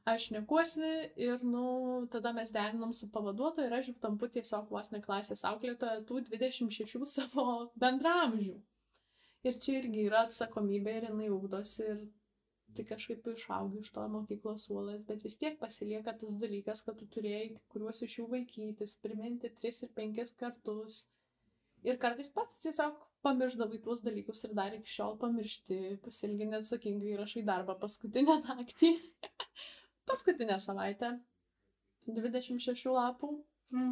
[0.07, 0.89] aš nekuosi
[1.19, 5.43] ir, nu, tada mes derinam su pavaduotoju ir aš jau tampu tiesiog vos ne klasės
[5.49, 7.47] auklėtoja tų 26 savo
[7.83, 8.55] bendramžių.
[9.47, 11.99] Ir čia irgi yra atsakomybė ir jinai ugdosi ir
[12.77, 17.07] tai kažkaip išaugi iš to mokyklos suolas, bet vis tiek pasilieka tas dalykas, kad tu
[17.15, 21.05] turėjai kuriuos iš jų vaikytis, priminti tris ir penkis kartus.
[21.87, 27.43] Ir kartais pats tiesiog pamirždavai tuos dalykus ir dar iki šiol pamiršti, pasilgi neatsakingai rašai
[27.47, 28.93] darbą paskutinę naktį.
[30.07, 31.17] Paskutinę savaitę.
[32.07, 33.33] 26 lapų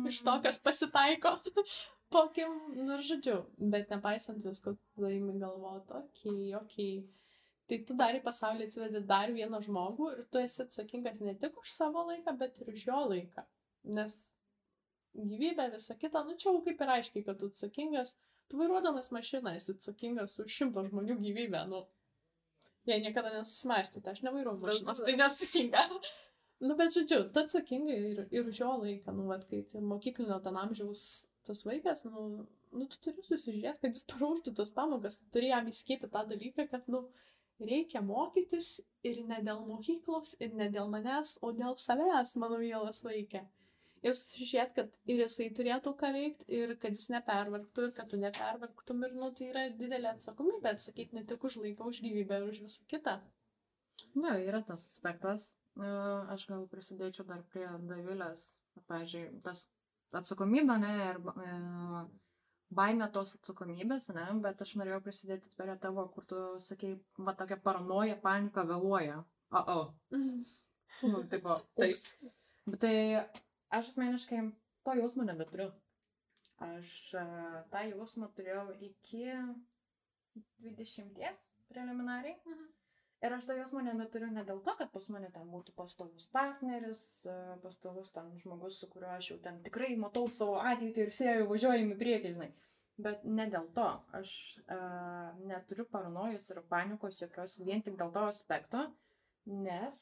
[0.07, 1.35] iš to, kas pasitaiko.
[2.15, 2.51] Pokim,
[2.85, 6.91] nu žodžiu, bet nepaisant visko, tada įmi galvoti, okei, okay, okei.
[7.01, 7.25] Okay.
[7.65, 11.57] Tai tu dar į pasaulį atsivedi dar vieną žmogų ir tu esi atsakingas ne tik
[11.57, 13.43] už savo laiką, bet ir už jo laiką.
[13.97, 14.19] Nes
[15.17, 18.13] gyvybė, visa kita, nu čia jau kaip ir aiškiai, kad tu atsakingas,
[18.51, 21.81] tu vairuodamas mašiną esi atsakingas už šimto žmonių gyvybę, nu.
[22.85, 25.85] Jei niekada nesusimastėte, aš nevairuoju mašinos, tai neatsakinga.
[26.67, 30.59] nu, bet žodžiu, tu atsakingai ir, ir už jo laiką, nu, vad, kai mokyklinio ten
[30.61, 35.51] amžiaus tas vaikas, nu, nu, tu turi susižiūrėti, kad jis paruoštų tas pamokas, tu turi
[35.51, 37.05] jam įskiepti tą dalyką, kad, nu,
[37.61, 43.01] reikia mokytis ir ne dėl mokyklos, ir ne dėl manęs, o dėl savęs, mano mielas
[43.05, 43.45] vaikė.
[44.05, 48.19] Ir susižiūrėt, kad ir jisai turėtų ką veikti, ir kad jis nepervargtų, ir kad tu
[48.21, 52.51] nepervargtum, ir, nu, tai yra didelė atsakomybė atsakyti ne tik už laiką, už gyvybę, ir
[52.51, 53.15] už visą kitą.
[54.13, 55.53] Na, yra tas aspektas.
[55.75, 58.53] Aš gal prisidėčiau dar prie Davilės,
[58.87, 59.65] pavyzdžiui, tas
[60.15, 61.55] atsakomybė, ne, ir e,
[62.77, 67.57] baimė tos atsakomybės, ne, bet aš norėjau prisidėti prie tavo, kur tu sakei, va tokia
[67.65, 69.19] paranoja, panika vėluoja.
[69.51, 69.79] O, o.
[70.15, 72.31] Nu, taip, taip.
[72.65, 72.95] Bet tai
[73.77, 74.41] aš asmeniškai
[74.85, 75.71] to jausmo nebeturiu.
[76.63, 77.25] Aš e,
[77.71, 79.25] tą jausmą turėjau iki
[80.63, 82.37] 20 preliminariai.
[82.45, 82.71] Mhm.
[83.25, 87.01] Ir aš to jausmo nebeturiu ne dėl to, kad pas mane ten būtų pastovus partneris,
[87.25, 91.49] e, pastovus ten žmogus, su kuriuo aš jau ten tikrai matau savo ateitį ir sieju
[91.49, 92.51] važiuojam į priekį, žinai.
[93.05, 93.87] Bet ne dėl to.
[94.15, 94.29] Aš
[94.71, 98.85] uh, neturiu paranojos ir panikos jokios vien tik dėl to aspekto,
[99.51, 99.97] nes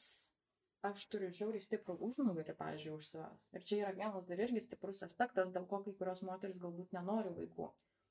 [0.88, 3.46] aš turiu žiauriai stiprų užnugarį, pavyzdžiui, už savęs.
[3.56, 7.32] Ir čia yra vienas dar irgi stiprus aspektas, dėl ko kai kurios moteris galbūt nenori
[7.38, 7.70] vaikų.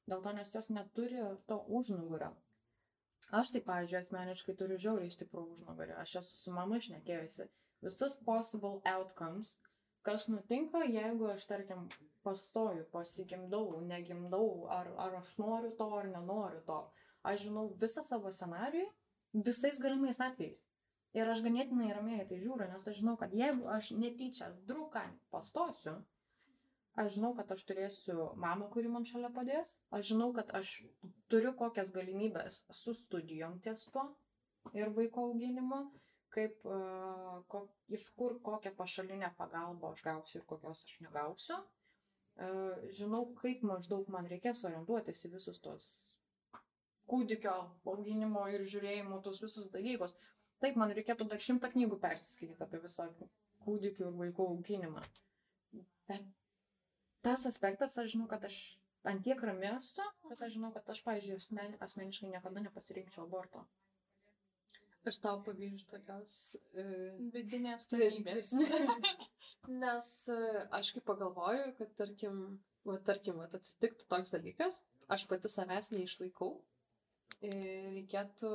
[0.09, 2.31] Dėl to, nes jos neturi to užnugario.
[3.33, 5.95] Aš tai, pavyzdžiui, asmeniškai turiu žiauriai stiprų užnugarį.
[6.01, 7.47] Aš esu su mama išnekėjusi.
[7.85, 9.55] Visus possible outcomes,
[10.07, 11.87] kas nutinka, jeigu aš, tarkim,
[12.27, 16.79] pastoju, pasigimdau, negimdau, ar, ar aš noriu to, ar nenoriu to.
[17.31, 18.87] Aš žinau visą savo scenarijų,
[19.47, 20.61] visais galimais atvejais.
[21.13, 25.03] Ir aš ganėtinai ramiai tai žiūriu, nes aš žinau, kad jeigu aš netyčia druką
[25.33, 25.99] pastosiu,
[26.97, 30.71] aš žinau, kad aš turėsiu mamą, kuri man šalia padės, aš žinau, kad aš
[31.29, 34.07] turiu kokias galimybės su studijom ties to
[34.77, 35.83] ir vaiko auginimu,
[36.33, 41.59] kaip, uh, ko, iš kur kokią pašalinę pagalbą aš gausiu ir kokios aš negausiu.
[42.33, 45.91] Uh, žinau, kaip maždaug man reikės orientuotis į visus tos
[47.11, 47.53] kūdikio
[47.91, 50.15] auginimo ir žiūrėjimo, tos visus dalykus.
[50.63, 53.09] Taip, man reikėtų dar šimtą knygų persiskaityti apie visą
[53.65, 55.03] kūdikių ir vaikų auginimą.
[56.07, 56.29] Bet
[57.25, 58.59] tas aspektas, aš žinau, kad aš
[59.11, 63.65] ant tiek rami esu, kad aš žinau, kad aš, pavyzdžiui, asmen, asmeniškai niekada nepasirinkčiau aborto.
[65.03, 66.33] Aš tau pavyzdžiui tokios.
[66.71, 68.53] Uh, Vidinės tarybės.
[69.83, 70.11] Nes
[70.79, 72.43] aš kaip pagalvoju, kad tarkim,
[72.87, 74.79] va, tarkim, va, atsitiktų toks dalykas,
[75.11, 76.53] aš pati savęs neišlaikau.
[77.43, 77.57] Ir
[77.97, 78.53] reikėtų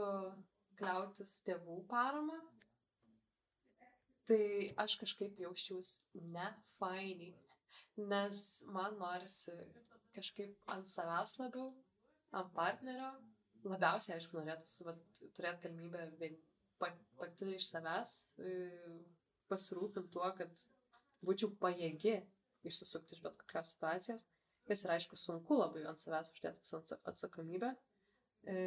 [0.79, 2.39] kliautis tėvų paramą.
[4.29, 4.45] Tai
[4.85, 6.49] aš kažkaip jausčiausi ne
[6.79, 7.35] fainiai.
[8.11, 8.43] Nes
[8.75, 9.55] man norisi
[10.15, 11.73] kažkaip ant savęs labiau,
[12.37, 13.13] ant partnerio.
[13.69, 14.85] Labiausiai, aišku, norėtųsi
[15.35, 16.05] turėti galimybę
[16.79, 18.53] pati iš savęs e,
[19.51, 20.63] pasirūpinti tuo, kad
[21.27, 22.21] būčiau pajėgi
[22.69, 24.27] išsisukti iš bet kokios situacijos,
[24.69, 27.73] kas yra, aišku, sunku labai ant savęs uždėti visą atsakomybę.
[28.47, 28.59] E,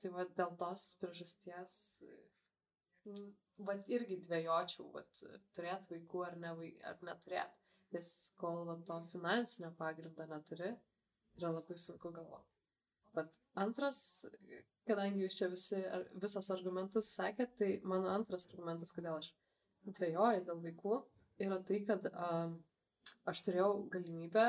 [0.00, 3.14] tai va dėl tos priežasties, e,
[3.68, 5.04] va irgi dviejočiau, va
[5.54, 6.54] turėti vaikų ar, ne,
[6.90, 7.60] ar neturėti.
[7.94, 8.10] Nes
[8.40, 10.72] kol va, to finansinio pagrindo neturi,
[11.38, 12.50] yra labai sunku galvoti.
[13.14, 13.98] Bet antras,
[14.88, 15.80] kadangi jūs čia visi,
[16.22, 19.30] visos argumentus sakėt, tai mano antras argumentas, kodėl aš
[19.86, 20.98] dvėjoju dėl vaikų,
[21.46, 22.56] yra tai, kad um,
[23.30, 24.48] aš turėjau galimybę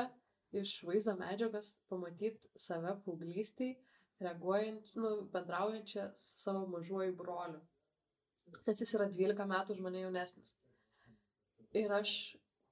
[0.56, 3.76] iš vaizdo medžiagos pamatyti save paauglystiai,
[4.22, 7.60] reaguojant, nu, bendraujančią su savo mažuoju broliu.
[8.66, 10.54] Nes jis yra 12 metų už mane jaunesnis.
[11.76, 12.12] Ir aš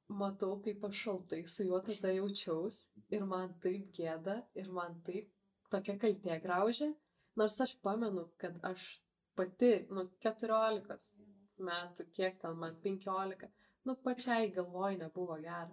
[0.09, 2.85] matau, kaip aš šaltai su juo tada jaučiaus
[3.17, 5.31] ir man taip gėda ir man taip
[5.75, 6.91] tokia kaltė graužė,
[7.41, 8.87] nors aš pamenu, kad aš
[9.39, 11.11] pati, nu, 14
[11.69, 13.49] metų, kiek ten man 15,
[13.89, 15.73] nu, pačiai galvoj nebuvo gera.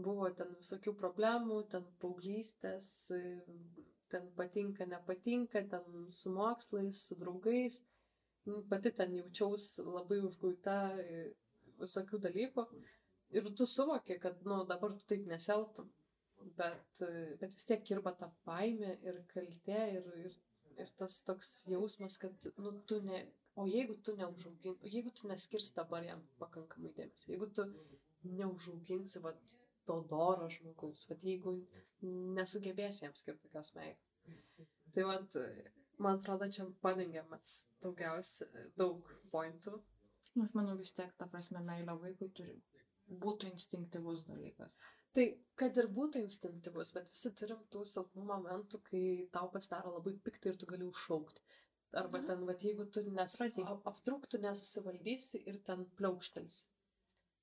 [0.00, 2.90] Buvo ten visokių problemų, ten paauglystės,
[4.12, 7.80] ten patinka, nepatinka, ten su mokslais, su draugais.
[8.48, 10.76] Nu, pati ten jaučiausi labai užguita
[11.80, 12.66] visokių dalykų.
[13.36, 15.90] Ir tu suvoki, kad, nu, dabar tu taip neseltum.
[16.56, 17.02] Bet,
[17.40, 20.38] bet vis tiek kirba ta baimė ir kaltė ir, ir,
[20.80, 23.26] ir tas toks jausmas, kad, nu, tu ne,
[23.60, 27.66] o jeigu tu neužauginsi, jeigu tu neskirsi dabar jam pakankamai dėmesio, jeigu tu
[28.24, 29.34] neužauginsi, va,
[29.90, 31.56] to doro žmogaus, va, jeigu
[32.38, 34.68] nesugebėsi jam skirti tokios meilės.
[34.94, 35.16] Tai va,
[36.02, 39.76] man atrodo, čia padengiamas daugiausia, daug pointų.
[40.40, 42.54] Aš manau vis tiek, ta prasme, meilė vaikui turi
[43.24, 44.74] būtų instinktyvus dalykas.
[45.16, 45.24] Tai,
[45.58, 49.02] kad ir būtų instinktyvus, bet visi turim tų silpnų momentų, kai
[49.34, 51.42] tau pasidaro labai piktai ir tu gali užšaukti.
[51.98, 52.26] Arba mhm.
[52.28, 53.48] ten, va, jeigu tu nesu,
[53.90, 56.68] aptrūktų, nesusivaldysi ir ten pliaukštelsi.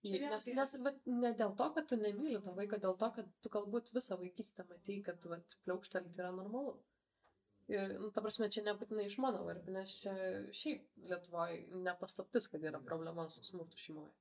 [0.05, 3.51] Nes, nes bet ne dėl to, kad tu nemyli to vaiko, dėl to, kad tu
[3.53, 6.75] galbūt visą vaikystę matai, kad vat, pliaukštelti yra normalu.
[7.67, 10.13] Ir, nu, ta prasme, čia nebūtinai iš mano varpų, nes čia
[10.55, 14.13] šiaip Lietuvoje nepaslaptis, kad yra problema su smurtu šeimoje.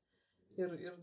[0.56, 0.96] Ir, ir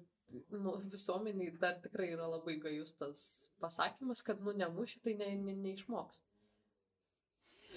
[0.52, 3.24] nu, visuomeniai dar tikrai yra labai gajus tas
[3.64, 6.24] pasakymas, kad, nu, nemuši, tai ne, ne, neišmoks.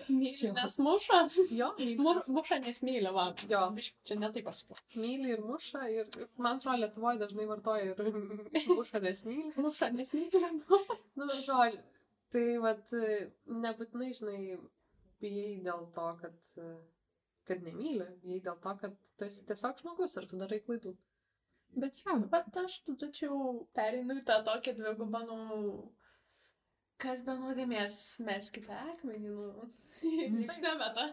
[0.09, 1.19] Myli, nes muša.
[1.51, 1.97] Jo, myli.
[2.39, 3.27] Muša nes myli, va.
[3.51, 3.63] Jo.
[4.07, 4.79] Čia netai pasakau.
[4.95, 9.53] Myli ir muša, ir man atrodo, Lietuvoje dažnai vartoja ir muša nes myli.
[9.57, 10.43] Muša nes myli.
[11.17, 11.83] nu, žodžiu.
[12.35, 12.95] Tai, vad,
[13.65, 14.41] nebūtinai, žinai,
[15.23, 16.49] bijai dėl to, kad,
[17.47, 20.97] kad nemyli, bijai dėl to, kad tu esi tiesiog žmogus ir tu darai klaidų.
[21.77, 25.39] Bet jo, bet aš tada čia jau pereinu į tą tokią dvigubą, nu,
[27.03, 29.69] kas be nuodėmės meskite akmenį, nu,
[30.39, 31.11] nieks nemeta.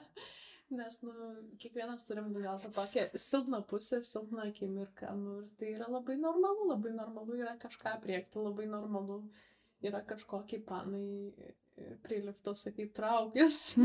[0.74, 1.14] Nes, nu,
[1.62, 6.70] kiekvienas turim gal tą tokią silpną pusę, silpną akimirką, nu, ir tai yra labai normalu,
[6.72, 9.20] labai normalu yra kažką priekti, labai normalu
[9.86, 11.06] yra kažkokie panai
[12.02, 13.76] prie lifto, sakai, traukis.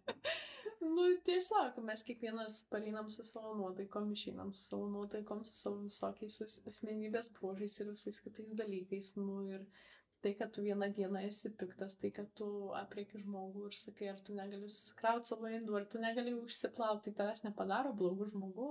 [0.96, 6.40] nu, tiesiog mes kiekvienas pareinam su savo nuotaikom, išeinam su savo nuotaikom, su savo visokiais
[6.66, 9.12] asmenybės bruožais ir visais kitais dalykais.
[9.18, 9.66] Nu, ir
[10.26, 14.18] tai, kad tu vieną dieną esi piktas, tai, kad tu aprieki žmogų ir sakai, ar
[14.26, 18.70] tu negali susikrauti savo indų, ar tu negali užsiplauti, tai tavęs nepadaro blogų žmogų.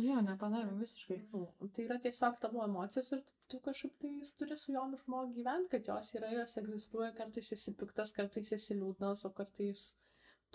[0.00, 1.18] Jo, nepadaro visiškai.
[1.34, 3.20] Nu, tai yra tiesiog tavo emocijos ir
[3.52, 7.76] tu kažkaip tai turi su jom išmokti gyventi, kad jos yra, jos egzistuoja, kartais esi
[7.76, 9.90] piktas, kartais esi liūdnas, o kartais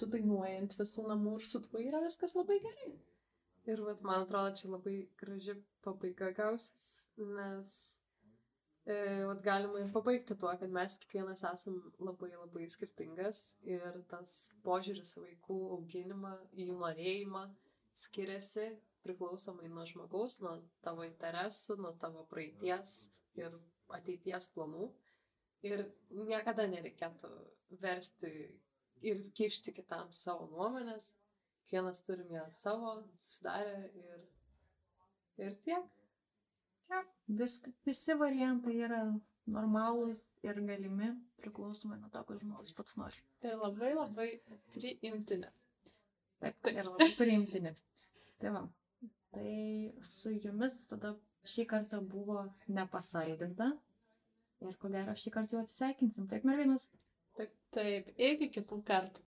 [0.02, 2.96] tu dainuoji ant visų namų ir su tuo yra viskas labai gerai.
[3.70, 6.90] Ir vat, man atrodo, čia labai graži pabaiga gausis,
[7.22, 7.99] nes
[8.88, 15.16] vat, galima ir pabaigti tuo, kad mes kiekvienas esam labai labai skirtingas ir tas požiūris
[15.20, 17.44] vaikų auginimą, jų norėjimą
[18.04, 18.70] skiriasi
[19.04, 20.56] priklausomai nuo žmogaus, nuo
[20.86, 22.96] tavo interesų, nuo tavo praeities
[23.40, 23.56] ir
[23.96, 24.90] ateities planų.
[25.68, 25.84] Ir
[26.16, 27.30] niekada nereikėtų
[27.84, 28.32] versti
[29.04, 31.14] ir kišti kitam savo nuomonės.
[31.70, 34.22] Kiekvienas turim ją savo, susidarę ir,
[35.46, 35.99] ir tiek.
[36.90, 37.04] Ja,
[37.42, 39.02] vis, visi variantai yra
[39.50, 41.12] normalūs ir galimi
[41.42, 43.22] priklausomai nuo to, ko žmogus pats nori.
[43.46, 44.30] Ir labai labai
[44.74, 45.50] priimtini.
[46.40, 47.74] Taip, ir labai priimtini.
[48.42, 48.64] Tai va.
[49.34, 49.52] Tai
[50.06, 51.14] su jumis tada
[51.50, 53.72] šį kartą buvo nepasaldinta.
[54.66, 56.28] Ir ko gero šį kartą jau atsisveikinsim.
[56.32, 56.90] Taip, merginos.
[57.76, 59.24] Taip, iki kitų kartų.